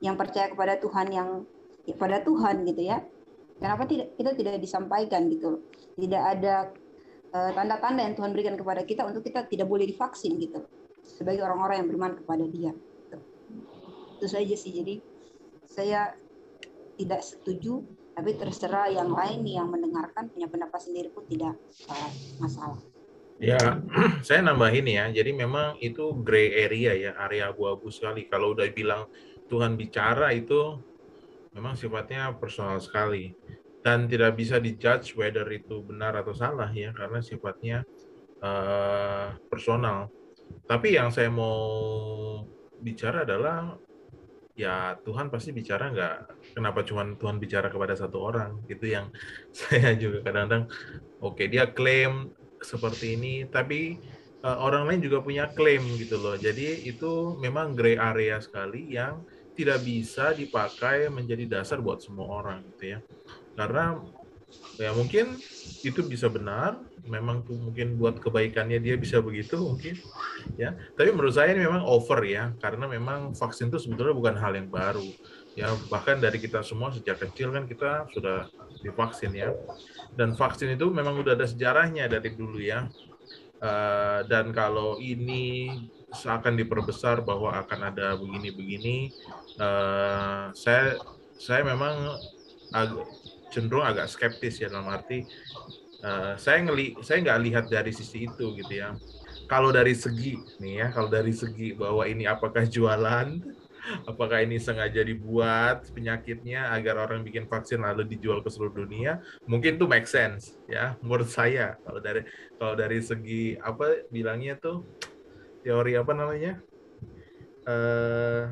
yang 0.00 0.16
percaya 0.16 0.48
kepada 0.48 0.80
Tuhan 0.80 1.12
yang 1.12 1.28
kepada 1.84 2.24
Tuhan 2.24 2.64
gitu 2.64 2.82
ya, 2.88 3.04
kenapa 3.60 3.84
tidak 3.84 4.16
kita 4.16 4.32
tidak 4.32 4.54
disampaikan 4.64 5.28
gitu, 5.28 5.60
tidak 6.00 6.22
ada 6.24 6.54
eh, 7.36 7.50
tanda-tanda 7.52 8.00
uh, 8.00 8.06
yang 8.08 8.14
Tuhan 8.16 8.30
berikan 8.32 8.56
kepada 8.56 8.82
kita 8.86 9.04
untuk 9.04 9.22
kita 9.28 9.44
tidak 9.44 9.68
boleh 9.68 9.84
divaksin 9.84 10.40
gitu, 10.40 10.64
sebagai 11.04 11.44
orang-orang 11.44 11.84
yang 11.84 11.88
beriman 11.92 12.12
kepada 12.16 12.44
Dia. 12.48 12.72
Gitu. 12.72 13.18
Itu 14.18 14.26
saja 14.26 14.54
sih. 14.56 14.72
Jadi 14.72 14.94
saya 15.68 16.16
tidak 16.96 17.20
setuju, 17.20 17.84
tapi 18.12 18.36
terserah 18.36 18.92
yang 18.92 19.10
lain 19.12 19.40
yang 19.48 19.68
mendengarkan 19.72 20.28
punya 20.28 20.48
pendapat 20.48 20.80
sendiri 20.84 21.08
pun 21.12 21.24
tidak 21.24 21.56
uh, 21.88 22.10
masalah. 22.38 22.80
Ya, 23.42 23.58
saya 24.26 24.44
nambahin 24.44 24.86
ya. 24.86 25.08
Jadi 25.10 25.32
memang 25.32 25.80
itu 25.80 26.12
gray 26.20 26.68
area 26.68 26.92
ya, 26.94 27.12
area 27.18 27.50
abu-abu 27.50 27.88
sekali. 27.88 28.28
Kalau 28.28 28.54
udah 28.54 28.68
bilang 28.70 29.08
Tuhan 29.48 29.74
bicara 29.74 30.30
itu 30.30 30.78
memang 31.52 31.76
sifatnya 31.76 32.32
personal 32.36 32.80
sekali 32.80 33.36
dan 33.82 34.06
tidak 34.06 34.38
bisa 34.38 34.62
dijudge 34.62 35.18
whether 35.18 35.44
itu 35.52 35.82
benar 35.84 36.16
atau 36.16 36.32
salah 36.32 36.70
ya 36.70 36.94
karena 36.94 37.18
sifatnya 37.18 37.82
uh, 38.40 39.34
personal. 39.50 40.08
Tapi 40.68 40.94
yang 40.94 41.10
saya 41.10 41.32
mau 41.32 41.58
bicara 42.78 43.26
adalah 43.26 43.74
ya 44.52 45.00
Tuhan 45.00 45.32
pasti 45.32 45.50
bicara 45.50 45.88
nggak 45.88 46.16
kenapa 46.56 46.84
cuma 46.84 47.08
Tuhan 47.16 47.40
bicara 47.40 47.72
kepada 47.72 47.96
satu 47.96 48.20
orang? 48.20 48.60
Itu 48.68 48.88
yang 48.88 49.08
saya 49.56 49.96
juga 49.96 50.24
kadang-kadang 50.24 50.68
oke 51.20 51.36
okay, 51.38 51.46
dia 51.48 51.68
klaim 51.70 52.32
seperti 52.62 53.18
ini 53.18 53.34
tapi 53.50 53.98
uh, 54.46 54.58
orang 54.62 54.86
lain 54.86 55.00
juga 55.02 55.24
punya 55.24 55.48
klaim 55.50 55.82
gitu 55.96 56.20
loh. 56.20 56.36
Jadi 56.36 56.84
itu 56.86 57.38
memang 57.40 57.72
gray 57.72 57.96
area 57.96 58.38
sekali 58.38 58.92
yang 58.92 59.24
tidak 59.52 59.84
bisa 59.84 60.32
dipakai 60.32 61.12
menjadi 61.12 61.60
dasar 61.60 61.80
buat 61.84 62.00
semua 62.00 62.42
orang 62.42 62.64
gitu 62.76 62.96
ya. 62.96 62.98
Karena 63.56 64.00
ya 64.76 64.92
mungkin 64.92 65.36
itu 65.84 66.00
bisa 66.04 66.28
benar 66.28 66.80
memang 67.02 67.42
mungkin 67.42 67.98
buat 67.98 68.22
kebaikannya 68.22 68.78
dia 68.78 68.94
bisa 68.94 69.18
begitu 69.18 69.58
mungkin 69.58 69.98
ya. 70.54 70.74
Tapi 70.94 71.10
menurut 71.10 71.34
saya 71.34 71.54
ini 71.54 71.66
memang 71.66 71.82
over 71.82 72.22
ya 72.22 72.54
karena 72.62 72.86
memang 72.86 73.34
vaksin 73.34 73.70
itu 73.74 73.82
sebetulnya 73.82 74.14
bukan 74.14 74.34
hal 74.38 74.54
yang 74.54 74.70
baru 74.70 75.06
ya. 75.58 75.74
Bahkan 75.90 76.22
dari 76.22 76.38
kita 76.38 76.62
semua 76.62 76.94
sejak 76.94 77.18
kecil 77.18 77.50
kan 77.50 77.66
kita 77.66 78.06
sudah 78.14 78.46
divaksin 78.80 79.34
ya. 79.34 79.50
Dan 80.14 80.38
vaksin 80.38 80.74
itu 80.78 80.90
memang 80.94 81.18
udah 81.18 81.34
ada 81.34 81.46
sejarahnya 81.48 82.06
dari 82.06 82.30
dulu 82.34 82.62
ya. 82.62 82.86
Uh, 83.62 84.26
dan 84.26 84.50
kalau 84.50 84.98
ini 84.98 85.70
akan 86.10 86.58
diperbesar 86.58 87.22
bahwa 87.22 87.54
akan 87.62 87.94
ada 87.94 88.18
begini-begini 88.18 89.14
uh, 89.62 90.50
saya 90.50 90.98
saya 91.38 91.62
memang 91.62 92.18
agak 92.74 93.06
cenderung 93.54 93.84
agak 93.86 94.08
skeptis 94.08 94.60
ya 94.60 94.72
dalam 94.72 94.88
arti 94.88 95.28
uh, 96.02 96.34
saya 96.36 96.58
ngeli 96.66 96.98
saya 97.00 97.22
nggak 97.22 97.40
lihat 97.46 97.64
dari 97.70 97.94
sisi 97.94 98.26
itu 98.28 98.54
gitu 98.58 98.72
ya. 98.72 98.94
Kalau 99.50 99.74
dari 99.74 99.94
segi 99.96 100.38
nih 100.62 100.74
ya 100.84 100.86
kalau 100.90 101.08
dari 101.08 101.32
segi 101.34 101.74
bahwa 101.74 102.04
ini 102.06 102.26
apakah 102.28 102.66
jualan 102.66 103.40
apakah 104.10 104.38
ini 104.42 104.62
sengaja 104.62 105.02
dibuat 105.02 105.90
penyakitnya 105.90 106.70
agar 106.70 107.02
orang 107.02 107.26
bikin 107.26 107.50
vaksin 107.50 107.82
lalu 107.82 108.06
dijual 108.06 108.38
ke 108.38 108.48
seluruh 108.48 108.86
dunia 108.86 109.18
mungkin 109.50 109.74
tuh 109.74 109.90
make 109.90 110.06
sense 110.06 110.58
ya 110.66 110.98
menurut 111.00 111.30
saya. 111.30 111.78
Kalau 111.82 112.00
dari 112.02 112.22
kalau 112.58 112.74
dari 112.74 112.98
segi 113.02 113.58
apa 113.58 114.06
bilangnya 114.10 114.58
tuh 114.58 114.86
teori 115.62 115.94
apa 115.98 116.12
namanya? 116.14 116.58
Uh, 117.62 118.50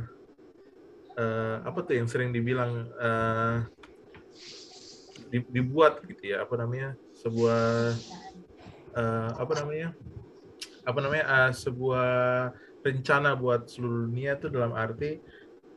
uh, 1.19 1.57
apa 1.67 1.79
tuh 1.83 1.99
yang 1.99 2.07
sering 2.07 2.31
dibilang 2.31 2.87
uh, 2.95 3.67
dibuat 5.31 6.03
gitu 6.07 6.35
ya 6.35 6.43
apa 6.43 6.55
namanya 6.59 6.95
sebuah 7.21 7.95
uh, 8.97 9.31
apa 9.37 9.53
namanya? 9.61 9.89
Apa 10.85 10.99
namanya? 11.05 11.25
Uh, 11.29 11.51
sebuah 11.53 12.11
rencana 12.81 13.37
buat 13.37 13.69
seluruh 13.69 14.09
dunia 14.09 14.41
itu 14.41 14.49
dalam 14.49 14.73
arti 14.73 15.21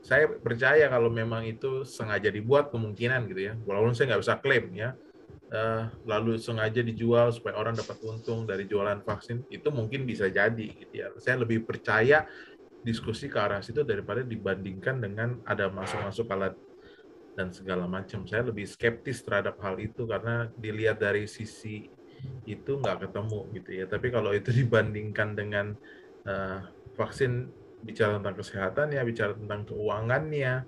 saya 0.03 0.27
percaya 0.27 0.91
kalau 0.91 1.07
memang 1.07 1.47
itu 1.47 1.87
sengaja 1.87 2.27
dibuat 2.27 2.71
kemungkinan 2.71 3.27
gitu 3.31 3.51
ya. 3.51 3.53
Walaupun 3.63 3.95
saya 3.95 4.13
nggak 4.15 4.23
bisa 4.23 4.35
klaim 4.39 4.67
ya. 4.75 4.91
Uh, 5.53 5.85
lalu 6.09 6.41
sengaja 6.41 6.81
dijual 6.81 7.29
supaya 7.29 7.53
orang 7.61 7.77
dapat 7.77 8.01
untung 8.01 8.49
dari 8.49 8.65
jualan 8.65 9.05
vaksin 9.05 9.45
itu 9.53 9.69
mungkin 9.69 10.03
bisa 10.03 10.25
jadi 10.27 10.67
gitu 10.75 10.93
ya. 10.93 11.07
Saya 11.21 11.45
lebih 11.45 11.63
percaya 11.63 12.25
diskusi 12.83 13.31
ke 13.31 13.39
arah 13.39 13.63
situ 13.63 13.85
daripada 13.87 14.25
dibandingkan 14.25 14.99
dengan 14.99 15.39
ada 15.47 15.71
masuk-masuk 15.71 16.27
alat 16.35 16.53
dan 17.33 17.49
segala 17.49 17.89
macam 17.89 18.25
saya 18.29 18.45
lebih 18.45 18.69
skeptis 18.69 19.25
terhadap 19.25 19.57
hal 19.61 19.77
itu 19.81 20.05
karena 20.05 20.49
dilihat 20.57 21.01
dari 21.01 21.25
sisi 21.25 21.89
itu 22.47 22.71
nggak 22.79 23.09
ketemu 23.09 23.39
gitu 23.57 23.69
ya 23.83 23.85
tapi 23.89 24.13
kalau 24.13 24.31
itu 24.31 24.53
dibandingkan 24.63 25.33
dengan 25.33 25.73
uh, 26.29 26.61
vaksin 26.93 27.49
bicara 27.83 28.17
tentang 28.17 28.37
kesehatan 28.39 28.87
ya, 28.95 29.03
bicara 29.03 29.35
tentang 29.35 29.67
keuangannya, 29.67 30.63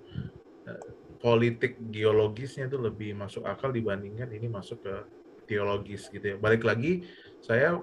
eh, 0.68 0.86
politik 1.16 1.80
geologisnya 1.88 2.68
itu 2.68 2.76
lebih 2.76 3.16
masuk 3.16 3.48
akal 3.48 3.72
dibandingkan 3.72 4.28
ini 4.30 4.46
masuk 4.52 4.84
ke 4.84 4.94
teologis 5.48 6.12
gitu 6.12 6.36
ya. 6.36 6.36
Balik 6.36 6.62
lagi, 6.62 7.08
saya 7.40 7.80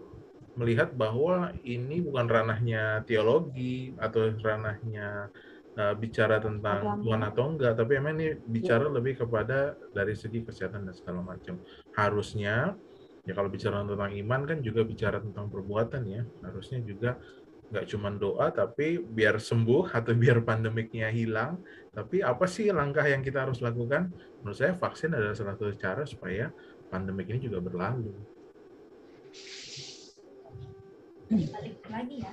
melihat 0.54 0.94
bahwa 0.94 1.50
ini 1.66 2.06
bukan 2.06 2.30
ranahnya 2.30 3.02
teologi 3.10 3.98
atau 3.98 4.30
ranahnya 4.38 5.34
uh, 5.78 5.96
bicara 5.98 6.40
tentang 6.40 7.02
Tuhan 7.02 7.22
atau 7.26 7.44
enggak, 7.54 7.74
tapi 7.78 7.98
emang 7.98 8.18
ini 8.20 8.38
bicara 8.38 8.88
ya. 8.88 8.94
lebih 8.94 9.26
kepada 9.26 9.78
dari 9.94 10.14
segi 10.14 10.46
kesehatan 10.46 10.88
dan 10.90 10.94
segala 10.96 11.22
macam. 11.22 11.60
Harusnya 11.94 12.78
ya 13.24 13.32
kalau 13.32 13.48
bicara 13.48 13.84
tentang 13.88 14.12
iman 14.12 14.42
kan 14.44 14.58
juga 14.60 14.82
bicara 14.84 15.18
tentang 15.22 15.48
perbuatan 15.50 16.02
ya. 16.08 16.22
Harusnya 16.44 16.82
juga 16.84 17.18
nggak 17.74 17.90
cuma 17.90 18.14
doa 18.14 18.54
tapi 18.54 19.02
biar 19.02 19.42
sembuh 19.42 19.90
atau 19.98 20.14
biar 20.14 20.46
pandemiknya 20.46 21.10
hilang 21.10 21.58
tapi 21.90 22.22
apa 22.22 22.46
sih 22.46 22.70
langkah 22.70 23.02
yang 23.02 23.26
kita 23.26 23.50
harus 23.50 23.66
lakukan 23.66 24.14
menurut 24.46 24.58
saya 24.58 24.78
vaksin 24.78 25.10
adalah 25.10 25.34
salah 25.34 25.58
satu 25.58 25.74
cara 25.82 26.06
supaya 26.06 26.54
pandemik 26.94 27.34
ini 27.34 27.50
juga 27.50 27.58
berlalu 27.66 28.14
balik 31.34 31.78
lagi 31.90 32.16
ya 32.22 32.32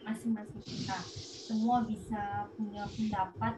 masing-masing 0.00 0.62
kita 0.64 0.98
semua 1.50 1.84
bisa 1.84 2.48
punya 2.56 2.88
pendapat. 2.88 3.54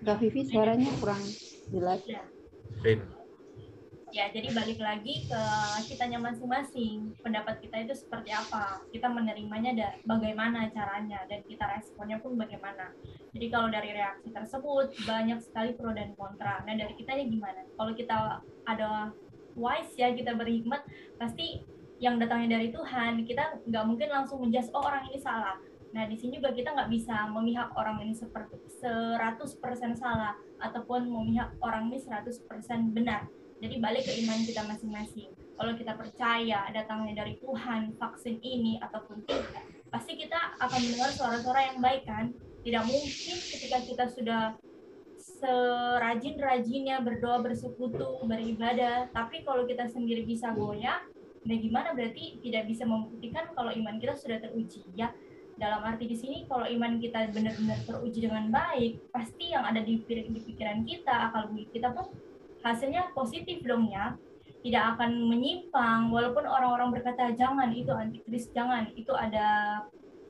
Kak 0.00 0.16
Vivi 0.20 0.40
suaranya 0.48 0.90
kurang 1.00 1.22
jelas. 1.72 2.00
Ya 2.04 2.22
ya 4.10 4.26
jadi 4.34 4.50
balik 4.50 4.82
lagi 4.82 5.24
ke 5.30 5.42
kitanya 5.86 6.18
masing-masing. 6.18 7.14
Pendapat 7.22 7.62
kita 7.62 7.86
itu 7.86 7.94
seperti 7.94 8.34
apa? 8.34 8.82
Kita 8.90 9.06
menerimanya 9.06 9.72
dan 9.72 9.92
bagaimana 10.02 10.66
caranya? 10.74 11.22
Dan 11.30 11.46
kita 11.46 11.64
responnya 11.70 12.18
pun 12.18 12.34
bagaimana? 12.34 12.90
Jadi 13.30 13.46
kalau 13.48 13.70
dari 13.70 13.94
reaksi 13.94 14.34
tersebut 14.34 14.90
banyak 15.06 15.38
sekali 15.38 15.78
pro 15.78 15.94
dan 15.94 16.12
kontra. 16.18 16.60
Nah 16.66 16.74
dari 16.74 16.92
kitanya 16.98 17.24
gimana? 17.24 17.62
Kalau 17.78 17.92
kita 17.94 18.42
ada 18.66 19.14
wise 19.54 19.94
ya 19.94 20.10
kita 20.10 20.34
berhikmat 20.34 20.82
pasti 21.18 21.62
yang 22.00 22.16
datangnya 22.16 22.56
dari 22.58 22.72
Tuhan 22.72 23.22
kita 23.28 23.62
nggak 23.68 23.84
mungkin 23.84 24.08
langsung 24.08 24.40
menjudge 24.40 24.72
oh 24.72 24.82
orang 24.84 25.06
ini 25.12 25.20
salah 25.20 25.56
Nah, 25.90 26.06
di 26.06 26.14
sini 26.14 26.38
juga 26.38 26.54
kita 26.54 26.70
nggak 26.70 26.86
bisa 26.86 27.26
memihak 27.34 27.74
orang 27.74 27.98
ini 28.06 28.14
seperti 28.14 28.62
100% 28.78 29.58
salah 29.98 30.38
ataupun 30.62 31.10
memihak 31.10 31.50
orang 31.58 31.90
ini 31.90 31.98
100% 31.98 32.94
benar 32.94 33.26
jadi 33.60 33.76
balik 33.76 34.08
ke 34.08 34.12
iman 34.24 34.40
kita 34.40 34.64
masing-masing. 34.64 35.36
Kalau 35.60 35.76
kita 35.76 35.92
percaya 35.92 36.72
datangnya 36.72 37.20
dari 37.20 37.36
Tuhan 37.36 37.92
vaksin 38.00 38.40
ini 38.40 38.80
ataupun 38.80 39.20
tidak, 39.28 39.68
pasti 39.92 40.16
kita 40.16 40.56
akan 40.56 40.80
mendengar 40.80 41.12
suara-suara 41.12 41.68
yang 41.68 41.78
baik 41.84 42.08
kan? 42.08 42.32
Tidak 42.64 42.84
mungkin 42.88 43.36
ketika 43.36 43.78
kita 43.84 44.04
sudah 44.08 44.56
serajin-rajinnya 45.20 47.04
berdoa, 47.04 47.44
bersekutu, 47.44 48.24
beribadah, 48.24 49.12
tapi 49.12 49.44
kalau 49.44 49.68
kita 49.68 49.84
sendiri 49.92 50.24
bisa 50.24 50.56
goyah, 50.56 51.04
nah 51.40 51.56
gimana? 51.56 51.96
Berarti 51.96 52.40
tidak 52.44 52.68
bisa 52.68 52.84
membuktikan 52.84 53.48
kalau 53.56 53.72
iman 53.72 53.96
kita 53.96 54.12
sudah 54.16 54.38
teruji. 54.40 54.84
Ya? 54.92 55.12
Dalam 55.60 55.84
arti 55.84 56.08
di 56.08 56.16
sini 56.16 56.48
kalau 56.48 56.64
iman 56.64 56.96
kita 56.96 57.28
benar-benar 57.36 57.84
teruji 57.84 58.24
dengan 58.24 58.48
baik, 58.48 59.12
pasti 59.12 59.52
yang 59.52 59.64
ada 59.68 59.84
di, 59.84 60.00
pikiran 60.00 60.88
kita, 60.88 61.28
akal 61.28 61.52
kita 61.52 61.92
pun 61.92 62.08
hasilnya 62.64 63.12
positif 63.12 63.60
dong 63.64 63.92
ya. 63.92 64.16
Tidak 64.60 64.84
akan 64.96 65.28
menyimpang. 65.28 66.12
Walaupun 66.12 66.44
orang-orang 66.44 66.92
berkata 66.92 67.32
jangan 67.36 67.72
itu 67.72 67.92
antikris 67.92 68.48
jangan 68.52 68.92
itu 68.92 69.12
ada 69.12 69.80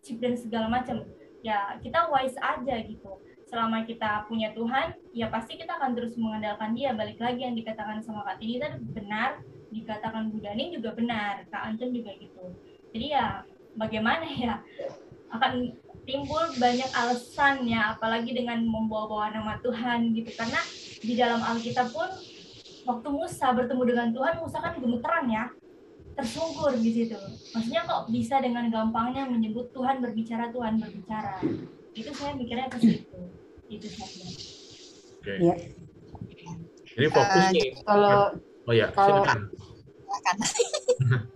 chip 0.03 0.19
dan 0.19 0.35
segala 0.35 0.67
macam. 0.67 1.07
Ya 1.47 1.79
kita 1.79 2.11
wise 2.11 2.39
aja 2.39 2.75
gitu. 2.87 3.19
Selama 3.51 3.83
kita 3.83 4.31
punya 4.31 4.55
Tuhan 4.55 4.95
ya 5.11 5.27
pasti 5.27 5.59
kita 5.59 5.79
akan 5.79 5.95
terus 5.99 6.15
mengandalkan 6.15 6.75
dia. 6.75 6.95
Balik 6.95 7.19
lagi 7.19 7.43
yang 7.43 7.59
dikatakan 7.59 7.99
sama 8.03 8.23
Kak 8.23 8.39
Tini 8.39 8.63
tadi 8.63 8.79
benar 8.95 9.43
dikatakan 9.71 10.35
Budani 10.35 10.75
juga 10.75 10.93
benar 10.95 11.47
Kak 11.49 11.63
Anton 11.75 11.95
juga 11.95 12.11
gitu. 12.19 12.55
Jadi 12.91 13.07
ya 13.15 13.47
bagaimana 13.79 14.27
ya 14.27 14.63
akan 15.31 15.75
timbul 16.05 16.43
banyak 16.59 16.91
alasannya 16.91 17.79
apalagi 17.97 18.35
dengan 18.35 18.67
membawa-bawa 18.67 19.31
nama 19.31 19.55
Tuhan 19.63 20.11
gitu. 20.15 20.35
Karena 20.35 20.61
di 21.01 21.15
dalam 21.15 21.41
Alkitab 21.41 21.95
pun 21.95 22.11
waktu 22.85 23.09
Musa 23.09 23.55
bertemu 23.55 23.83
dengan 23.87 24.09
Tuhan 24.11 24.35
Musa 24.43 24.59
kan 24.59 24.75
gemeteran 24.83 25.27
ya 25.31 25.45
tersungkur 26.19 26.75
di 26.77 26.91
situ. 26.91 27.17
Maksudnya 27.55 27.87
kok 27.87 28.11
bisa 28.11 28.43
dengan 28.43 28.69
gampangnya 28.69 29.25
menyebut 29.25 29.71
Tuhan 29.71 30.03
berbicara 30.03 30.51
Tuhan 30.51 30.83
berbicara? 30.83 31.41
Itu 31.95 32.11
saya 32.13 32.35
mikirnya 32.35 32.69
ke 32.69 32.79
situ. 32.83 33.21
Itu 33.71 33.87
saja. 33.87 34.27
Oke. 35.21 35.33
Ya. 35.39 35.55
Jadi 36.91 37.07
fokusnya 37.07 37.65
uh, 37.65 37.83
kalau 37.87 38.19
oh 38.69 38.75
ya 38.75 38.93
kalau, 38.93 39.23
silakan. 39.23 39.39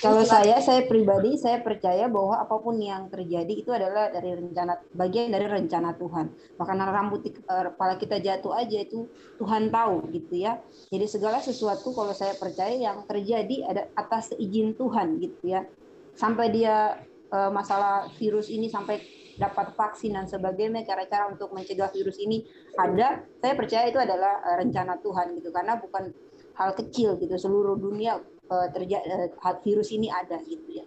Kalau 0.00 0.24
saya, 0.24 0.64
saya 0.64 0.88
pribadi, 0.88 1.36
saya 1.36 1.60
percaya 1.60 2.08
bahwa 2.08 2.40
apa 2.40 2.56
pun 2.56 2.80
yang 2.80 3.12
terjadi 3.12 3.52
itu 3.52 3.68
adalah 3.68 4.08
dari 4.08 4.32
rencana, 4.32 4.80
bagian 4.96 5.28
dari 5.28 5.44
rencana 5.44 5.92
Tuhan. 6.00 6.56
Bahkan 6.56 6.76
rambut 6.80 7.20
di 7.20 7.36
kepala 7.36 8.00
kita 8.00 8.16
jatuh 8.16 8.56
aja 8.56 8.80
itu 8.80 9.12
Tuhan 9.36 9.68
tahu 9.68 10.08
gitu 10.16 10.40
ya. 10.40 10.56
Jadi 10.88 11.04
segala 11.04 11.44
sesuatu 11.44 11.92
kalau 11.92 12.16
saya 12.16 12.32
percaya 12.32 12.72
yang 12.72 13.04
terjadi 13.04 13.68
ada 13.68 13.92
atas 13.92 14.32
izin 14.40 14.72
Tuhan 14.72 15.20
gitu 15.20 15.52
ya. 15.52 15.68
Sampai 16.16 16.48
dia 16.48 16.96
eh, 17.28 17.50
masalah 17.52 18.08
virus 18.16 18.48
ini 18.48 18.72
sampai 18.72 19.04
dapat 19.34 19.74
vaksin 19.74 20.14
dan 20.14 20.26
sebagainya 20.30 20.86
cara-cara 20.86 21.30
untuk 21.30 21.50
mencegah 21.50 21.90
virus 21.90 22.18
ini 22.22 22.46
ada 22.78 23.22
saya 23.42 23.54
percaya 23.58 23.90
itu 23.90 23.98
adalah 23.98 24.42
eh, 24.46 24.56
rencana 24.62 24.98
Tuhan 25.02 25.34
gitu 25.38 25.50
karena 25.50 25.78
bukan 25.78 26.14
hal 26.54 26.70
kecil 26.78 27.18
gitu 27.18 27.34
seluruh 27.34 27.74
dunia 27.74 28.22
uh, 28.46 28.68
terjadi 28.70 29.34
uh, 29.34 29.58
virus 29.66 29.90
ini 29.90 30.06
ada 30.06 30.38
gitu 30.46 30.70
ya. 30.70 30.86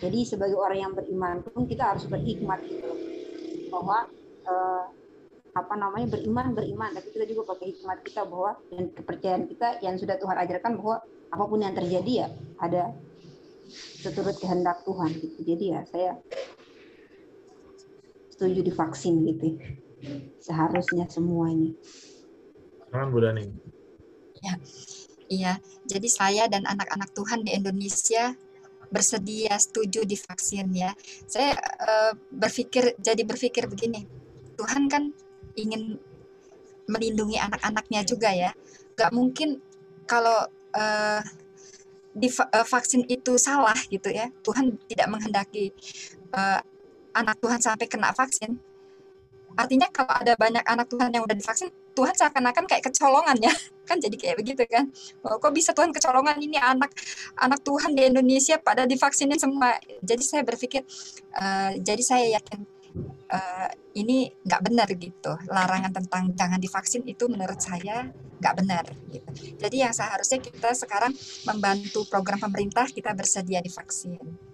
Jadi 0.00 0.24
sebagai 0.24 0.56
orang 0.56 0.88
yang 0.88 0.92
beriman 0.96 1.44
pun 1.44 1.68
kita 1.68 1.94
harus 1.94 2.08
berhikmat 2.08 2.64
gitu 2.64 2.90
bahwa 3.68 4.08
apa 5.52 5.74
namanya 5.76 6.16
beriman 6.16 6.56
beriman 6.56 6.90
tapi 6.96 7.12
kita 7.12 7.28
juga 7.28 7.52
pakai 7.52 7.76
hikmat 7.76 7.98
kita 8.08 8.24
bahwa 8.24 8.56
dan 8.72 8.88
kepercayaan 8.88 9.44
kita 9.52 9.68
yang 9.84 10.00
sudah 10.00 10.16
Tuhan 10.16 10.36
ajarkan 10.48 10.80
bahwa 10.80 10.96
apa 11.32 11.44
pun 11.44 11.60
yang 11.60 11.76
terjadi 11.76 12.12
ya 12.24 12.28
ada 12.56 12.96
seturut 14.00 14.36
kehendak 14.40 14.80
Tuhan 14.84 15.12
gitu. 15.12 15.38
Jadi 15.44 15.64
ya 15.76 15.80
saya 15.88 16.16
setuju 18.42 18.66
divaksin 18.66 19.22
gitu. 19.30 19.54
Seharusnya 20.42 21.06
semuanya. 21.06 21.70
Sekarang 22.90 23.14
Bu 23.14 23.22
Dani. 23.22 23.46
Ya, 24.42 24.58
Iya, 25.32 25.56
jadi 25.88 26.08
saya 26.12 26.44
dan 26.44 26.68
anak-anak 26.68 27.16
Tuhan 27.16 27.40
di 27.40 27.56
Indonesia 27.56 28.36
bersedia 28.92 29.56
setuju 29.56 30.04
divaksin 30.04 30.68
ya. 30.76 30.92
Saya 31.24 31.56
uh, 31.80 32.12
berpikir 32.28 32.92
jadi 33.00 33.24
berpikir 33.24 33.64
begini, 33.64 34.04
Tuhan 34.60 34.92
kan 34.92 35.08
ingin 35.56 35.96
melindungi 36.84 37.40
anak-anaknya 37.40 38.04
juga 38.04 38.28
ya. 38.28 38.52
Gak 38.92 39.16
mungkin 39.16 39.64
kalau 40.04 40.44
uh, 40.76 41.24
di 42.12 42.28
uh, 42.28 42.66
vaksin 42.68 43.08
itu 43.08 43.40
salah 43.40 43.80
gitu 43.88 44.12
ya. 44.12 44.28
Tuhan 44.44 44.76
tidak 44.84 45.08
menghendaki 45.08 45.72
uh, 46.36 46.60
anak 47.12 47.36
Tuhan 47.40 47.60
sampai 47.60 47.86
kena 47.88 48.12
vaksin. 48.12 48.58
artinya 49.52 49.84
kalau 49.92 50.08
ada 50.08 50.32
banyak 50.32 50.64
anak 50.64 50.88
Tuhan 50.88 51.12
yang 51.12 51.28
udah 51.28 51.36
divaksin, 51.36 51.68
Tuhan 51.92 52.16
seakan-akan 52.16 52.64
kayak 52.64 52.88
kecolongan 52.88 53.36
ya, 53.36 53.52
kan 53.88 54.00
jadi 54.00 54.16
kayak 54.16 54.36
begitu 54.40 54.64
kan? 54.64 54.88
Oh, 55.28 55.36
kok 55.36 55.52
bisa 55.52 55.76
Tuhan 55.76 55.92
kecolongan 55.92 56.40
ini 56.40 56.56
anak 56.56 56.88
anak 57.36 57.60
Tuhan 57.60 57.92
di 57.92 58.08
Indonesia 58.08 58.56
pada 58.56 58.88
divaksinin 58.88 59.36
semua. 59.36 59.76
Jadi 60.00 60.24
saya 60.24 60.40
berpikir, 60.40 60.88
uh, 61.36 61.76
jadi 61.76 62.00
saya 62.00 62.40
yakin 62.40 62.64
uh, 63.28 63.68
ini 63.96 64.32
nggak 64.44 64.62
benar 64.64 64.88
gitu. 64.88 65.32
Larangan 65.48 65.92
tentang 65.92 66.32
jangan 66.32 66.60
divaksin 66.60 67.02
itu 67.04 67.28
menurut 67.28 67.60
saya 67.60 68.08
nggak 68.40 68.54
benar. 68.56 68.84
Gitu. 69.08 69.28
Jadi 69.60 69.76
yang 69.84 69.94
seharusnya 69.94 70.40
kita 70.40 70.72
sekarang 70.76 71.12
membantu 71.48 72.08
program 72.08 72.40
pemerintah 72.40 72.88
kita 72.88 73.12
bersedia 73.12 73.60
divaksin. 73.60 74.51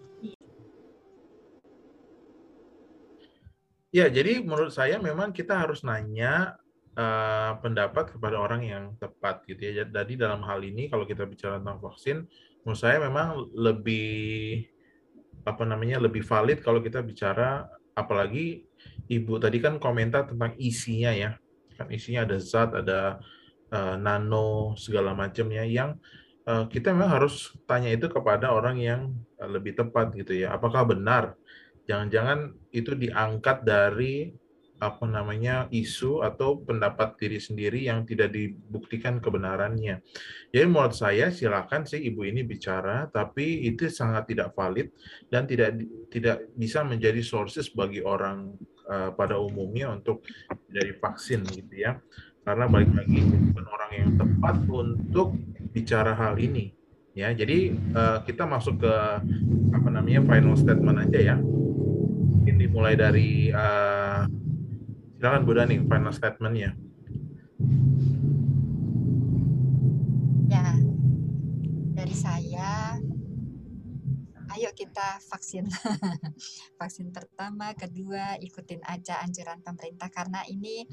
Ya, 3.88 4.05
jadi 4.12 4.44
menurut 4.44 4.77
saya 4.77 5.01
memang 5.01 5.33
kita 5.33 5.64
harus 5.64 5.81
nanya 5.81 6.61
uh, 6.92 7.57
pendapat 7.64 8.12
kepada 8.12 8.37
orang 8.37 8.61
yang 8.68 8.85
tepat 9.01 9.48
gitu 9.48 9.64
ya. 9.64 9.88
Jadi 9.88 10.20
dalam 10.20 10.44
hal 10.44 10.61
ini 10.61 10.92
kalau 10.92 11.09
kita 11.09 11.24
bicara 11.24 11.57
tentang 11.57 11.81
vaksin, 11.81 12.29
menurut 12.64 12.81
saya 12.81 13.01
memang 13.01 13.48
lebih 13.57 14.68
apa 15.48 15.64
namanya 15.64 16.05
lebih 16.05 16.20
valid 16.20 16.61
kalau 16.61 16.85
kita 16.85 17.01
bicara 17.01 17.64
apalagi 17.96 18.68
ibu 19.09 19.40
tadi 19.40 19.57
kan 19.57 19.81
komentar 19.81 20.29
tentang 20.29 20.53
isinya 20.61 21.09
ya. 21.16 21.40
Kan 21.81 21.88
isinya 21.88 22.29
ada 22.29 22.37
zat, 22.37 22.77
ada 22.77 23.16
uh, 23.72 23.96
nano 23.96 24.77
segala 24.77 25.16
macamnya 25.16 25.64
yang 25.64 25.96
uh, 26.44 26.68
kita 26.68 26.92
memang 26.92 27.24
harus 27.24 27.57
tanya 27.64 27.88
itu 27.88 28.05
kepada 28.12 28.53
orang 28.53 28.77
yang 28.85 29.16
lebih 29.40 29.81
tepat 29.81 30.12
gitu 30.12 30.44
ya. 30.44 30.53
Apakah 30.53 30.85
benar 30.85 31.40
jangan-jangan 31.88 32.53
itu 32.70 32.92
diangkat 32.92 33.64
dari 33.64 34.29
apa 34.79 35.11
namanya 35.11 35.66
isu 35.74 36.22
atau 36.22 36.62
pendapat 36.62 37.18
diri 37.18 37.42
sendiri 37.42 37.90
yang 37.90 38.07
tidak 38.07 38.31
dibuktikan 38.31 39.18
kebenarannya. 39.18 39.98
Jadi 40.55 40.66
menurut 40.70 40.94
saya 40.94 41.35
silakan 41.35 41.83
sih 41.83 41.98
ibu 41.98 42.22
ini 42.22 42.46
bicara, 42.46 43.11
tapi 43.11 43.66
itu 43.66 43.90
sangat 43.90 44.31
tidak 44.31 44.55
valid 44.55 44.94
dan 45.27 45.51
tidak 45.51 45.83
tidak 46.14 46.46
bisa 46.55 46.87
menjadi 46.87 47.18
sources 47.27 47.74
bagi 47.74 48.07
orang 48.07 48.55
uh, 48.87 49.11
pada 49.18 49.42
umumnya 49.42 49.90
untuk 49.90 50.22
dari 50.70 50.94
vaksin 50.94 51.42
gitu 51.51 51.74
ya. 51.74 51.98
Karena 52.46 52.70
balik 52.70 52.94
lagi 52.94 53.18
bukan 53.18 53.66
orang 53.66 53.92
yang 53.92 54.11
tepat 54.14 54.57
untuk 54.70 55.35
bicara 55.74 56.14
hal 56.14 56.38
ini. 56.38 56.70
Ya, 57.18 57.35
jadi 57.35 57.74
uh, 57.98 58.22
kita 58.22 58.46
masuk 58.46 58.79
ke 58.79 58.94
apa 59.74 59.88
namanya 59.90 60.22
final 60.22 60.55
statement 60.55 61.03
aja 61.03 61.35
ya 61.35 61.37
dimulai 62.68 63.00
dari 63.00 63.48
uh, 63.48 64.28
silakan 65.16 65.48
Bu 65.48 65.57
Dani 65.57 65.81
final 65.81 66.12
statementnya. 66.12 66.76
Ya, 70.52 70.76
dari 71.96 72.12
saya, 72.12 73.00
ayo 74.52 74.68
kita 74.76 75.16
vaksin. 75.33 75.64
vaksin 76.81 77.09
pertama, 77.09 77.72
kedua, 77.72 78.37
ikutin 78.37 78.85
aja 78.85 79.24
anjuran 79.24 79.64
pemerintah 79.64 80.12
karena 80.12 80.44
ini 80.44 80.85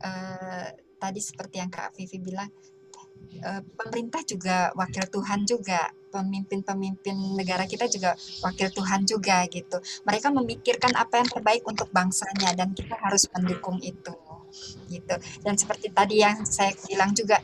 uh, 0.00 0.72
tadi 0.96 1.20
seperti 1.20 1.60
yang 1.60 1.68
Kak 1.68 2.00
Vivi 2.00 2.16
bilang, 2.16 2.48
pemerintah 3.78 4.20
juga 4.26 4.74
wakil 4.76 5.06
Tuhan 5.08 5.46
juga 5.48 5.90
pemimpin-pemimpin 6.10 7.38
negara 7.38 7.64
kita 7.64 7.86
juga 7.86 8.18
wakil 8.42 8.68
Tuhan 8.74 9.06
juga 9.06 9.46
gitu. 9.46 9.78
Mereka 10.04 10.34
memikirkan 10.34 10.92
apa 10.98 11.22
yang 11.22 11.28
terbaik 11.30 11.62
untuk 11.64 11.88
bangsanya 11.94 12.52
dan 12.58 12.74
kita 12.74 12.98
harus 12.98 13.30
mendukung 13.30 13.78
itu 13.80 14.12
gitu. 14.90 15.14
Dan 15.46 15.54
seperti 15.54 15.94
tadi 15.94 16.20
yang 16.20 16.42
saya 16.42 16.74
bilang 16.90 17.14
juga 17.14 17.38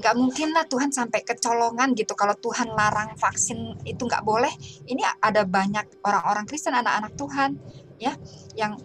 nggak 0.00 0.16
mungkin 0.16 0.56
lah 0.56 0.64
Tuhan 0.64 0.88
sampai 0.88 1.20
kecolongan 1.20 1.92
gitu 1.92 2.16
kalau 2.16 2.32
Tuhan 2.32 2.72
larang 2.72 3.12
vaksin 3.20 3.76
itu 3.84 4.08
nggak 4.08 4.24
boleh 4.24 4.48
ini 4.88 5.04
ada 5.20 5.44
banyak 5.44 6.00
orang-orang 6.00 6.48
Kristen 6.48 6.72
anak-anak 6.72 7.12
Tuhan 7.20 7.60
ya 8.00 8.16
yang 8.56 8.80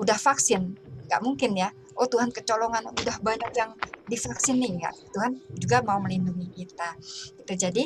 udah 0.00 0.16
vaksin 0.16 0.72
nggak 1.04 1.20
mungkin 1.20 1.52
ya 1.52 1.68
oh 1.98 2.06
Tuhan 2.06 2.30
kecolongan 2.30 2.94
udah 2.94 3.16
banyak 3.20 3.52
yang 3.58 3.74
divaksin 4.06 4.62
nih 4.62 4.86
ya. 4.86 4.90
Tuhan 5.10 5.42
juga 5.58 5.82
mau 5.82 5.98
melindungi 5.98 6.48
kita. 6.54 6.94
Itu 7.42 7.52
jadi 7.58 7.84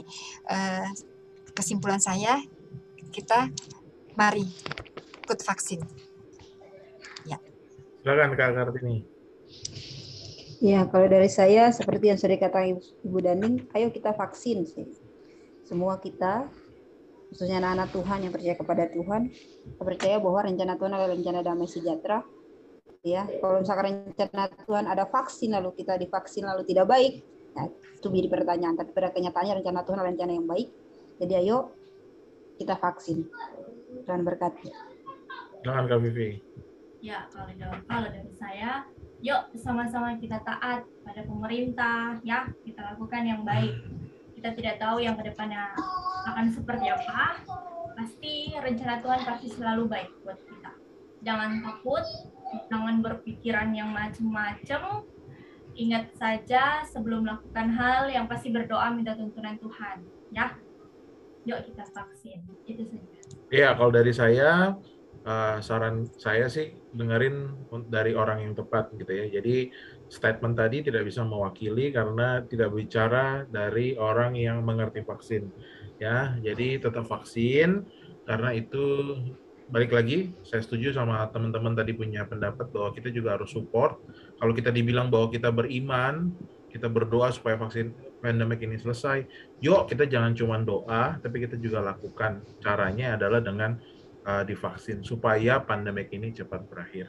eh, 0.52 0.88
kesimpulan 1.56 1.98
saya 1.98 2.40
kita 3.12 3.48
mari 4.16 4.44
ikut 5.24 5.40
vaksin. 5.40 5.80
Ya. 7.24 7.40
Silakan 8.04 8.36
Kak 8.36 8.52
Kartini. 8.52 9.08
Ya, 10.62 10.86
kalau 10.86 11.10
dari 11.10 11.26
saya 11.26 11.74
seperti 11.74 12.14
yang 12.14 12.18
sudah 12.22 12.38
dikatakan 12.38 12.78
Ibu 13.02 13.18
Daning, 13.18 13.66
ayo 13.74 13.90
kita 13.90 14.14
vaksin 14.14 14.62
sih. 14.62 14.94
Semua 15.66 15.98
kita, 15.98 16.46
khususnya 17.34 17.58
anak-anak 17.58 17.90
Tuhan 17.90 18.18
yang 18.22 18.30
percaya 18.30 18.54
kepada 18.54 18.84
Tuhan, 18.86 19.34
percaya 19.82 20.22
bahwa 20.22 20.46
rencana 20.46 20.78
Tuhan 20.78 20.92
adalah 20.94 21.10
rencana 21.18 21.40
damai 21.42 21.66
sejahtera, 21.66 22.22
ya. 23.02 23.26
Kalau 23.26 23.60
misalkan 23.60 23.84
rencana 24.06 24.48
Tuhan 24.66 24.84
ada 24.88 25.04
vaksin 25.06 25.50
lalu 25.52 25.74
kita 25.76 25.98
divaksin 25.98 26.46
lalu 26.46 26.62
tidak 26.66 26.86
baik 26.88 27.22
ya, 27.54 27.62
itu 27.70 28.06
menjadi 28.08 28.28
pertanyaan. 28.30 28.74
Tapi 28.78 28.90
pada 28.94 29.10
kenyataannya 29.12 29.54
rencana 29.62 29.80
Tuhan 29.84 29.98
adalah 29.98 30.12
rencana 30.14 30.32
yang 30.32 30.46
baik. 30.48 30.68
Jadi 31.20 31.32
ayo 31.38 31.74
kita 32.56 32.78
vaksin. 32.78 33.26
Tuhan 34.06 34.24
berkati. 34.24 34.70
Jangan 35.62 35.84
Kak 35.86 36.00
Vivi 36.02 36.52
ya 37.02 37.26
kalau 37.34 37.50
kalau 37.90 38.08
dari 38.14 38.32
saya 38.38 38.86
yuk 39.18 39.50
sama-sama 39.58 40.14
kita 40.22 40.38
taat 40.46 40.86
pada 41.02 41.20
pemerintah 41.26 42.22
ya. 42.22 42.46
Kita 42.62 42.94
lakukan 42.94 43.22
yang 43.26 43.42
baik. 43.42 43.74
Kita 44.38 44.54
tidak 44.54 44.78
tahu 44.78 45.02
yang 45.02 45.18
ke 45.18 45.26
depannya 45.26 45.74
akan 46.30 46.54
seperti 46.54 46.86
apa. 46.88 47.42
Pasti 47.98 48.54
rencana 48.54 49.02
Tuhan 49.02 49.20
pasti 49.26 49.46
selalu 49.50 49.90
baik 49.90 50.10
buat 50.22 50.38
kita. 50.46 50.72
Jangan 51.22 51.62
takut 51.62 52.02
jangan 52.70 53.00
berpikiran 53.00 53.72
yang 53.72 53.90
macam-macam. 53.92 55.06
Ingat 55.72 56.12
saja 56.20 56.84
sebelum 56.84 57.24
melakukan 57.24 57.72
hal 57.72 58.12
yang 58.12 58.28
pasti 58.28 58.52
berdoa 58.52 58.92
minta 58.92 59.16
tuntunan 59.16 59.56
Tuhan, 59.56 60.04
ya. 60.28 60.52
Yuk 61.48 61.72
kita 61.72 61.88
vaksin, 61.88 62.44
itu 62.68 62.84
saja. 62.84 63.08
Iya, 63.48 63.68
kalau 63.76 63.88
dari 63.88 64.12
saya 64.12 64.76
uh, 65.24 65.58
saran 65.64 66.06
saya 66.20 66.46
sih 66.52 66.76
dengerin 66.92 67.56
dari 67.88 68.12
orang 68.12 68.44
yang 68.44 68.52
tepat 68.52 68.92
gitu 69.00 69.10
ya. 69.10 69.26
Jadi 69.40 69.72
statement 70.12 70.60
tadi 70.60 70.84
tidak 70.84 71.08
bisa 71.08 71.24
mewakili 71.24 71.88
karena 71.88 72.44
tidak 72.44 72.68
bicara 72.76 73.48
dari 73.48 73.96
orang 73.96 74.36
yang 74.36 74.60
mengerti 74.60 75.00
vaksin. 75.02 75.48
Ya, 75.96 76.36
jadi 76.42 76.82
tetap 76.82 77.08
vaksin 77.08 77.86
karena 78.26 78.52
itu 78.52 79.16
balik 79.72 79.96
lagi, 79.96 80.36
saya 80.44 80.60
setuju 80.60 80.92
sama 80.92 81.24
teman-teman 81.32 81.72
tadi 81.72 81.96
punya 81.96 82.28
pendapat 82.28 82.68
bahwa 82.68 82.92
kita 82.92 83.08
juga 83.08 83.40
harus 83.40 83.48
support. 83.56 83.96
Kalau 84.36 84.52
kita 84.52 84.68
dibilang 84.68 85.08
bahwa 85.08 85.32
kita 85.32 85.48
beriman, 85.48 86.28
kita 86.68 86.92
berdoa 86.92 87.32
supaya 87.32 87.56
vaksin 87.56 87.96
pandemik 88.20 88.60
ini 88.60 88.76
selesai, 88.76 89.24
yuk 89.64 89.88
kita 89.88 90.04
jangan 90.04 90.36
cuma 90.36 90.60
doa, 90.60 91.16
tapi 91.24 91.40
kita 91.40 91.56
juga 91.56 91.80
lakukan. 91.80 92.44
Caranya 92.60 93.16
adalah 93.16 93.40
dengan 93.40 93.80
uh, 94.28 94.44
divaksin 94.44 95.00
supaya 95.00 95.64
pandemik 95.64 96.12
ini 96.12 96.36
cepat 96.36 96.68
berakhir. 96.68 97.08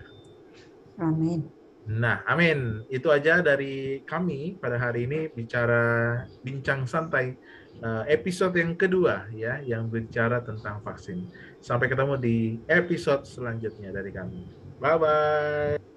Amin. 1.04 1.44
Nah, 1.84 2.24
amin. 2.24 2.88
Itu 2.88 3.12
aja 3.12 3.44
dari 3.44 4.00
kami 4.08 4.56
pada 4.56 4.80
hari 4.80 5.04
ini 5.04 5.28
bicara 5.28 6.24
bincang 6.40 6.88
santai 6.88 7.36
uh, 7.84 8.08
episode 8.08 8.56
yang 8.56 8.80
kedua 8.80 9.28
ya 9.36 9.60
yang 9.60 9.92
bicara 9.92 10.40
tentang 10.40 10.80
vaksin. 10.80 11.28
Sampai 11.64 11.88
ketemu 11.88 12.20
di 12.20 12.60
episode 12.68 13.24
selanjutnya 13.24 13.96
dari 13.96 14.12
kami. 14.12 14.44
Bye 14.84 15.00
bye. 15.00 15.93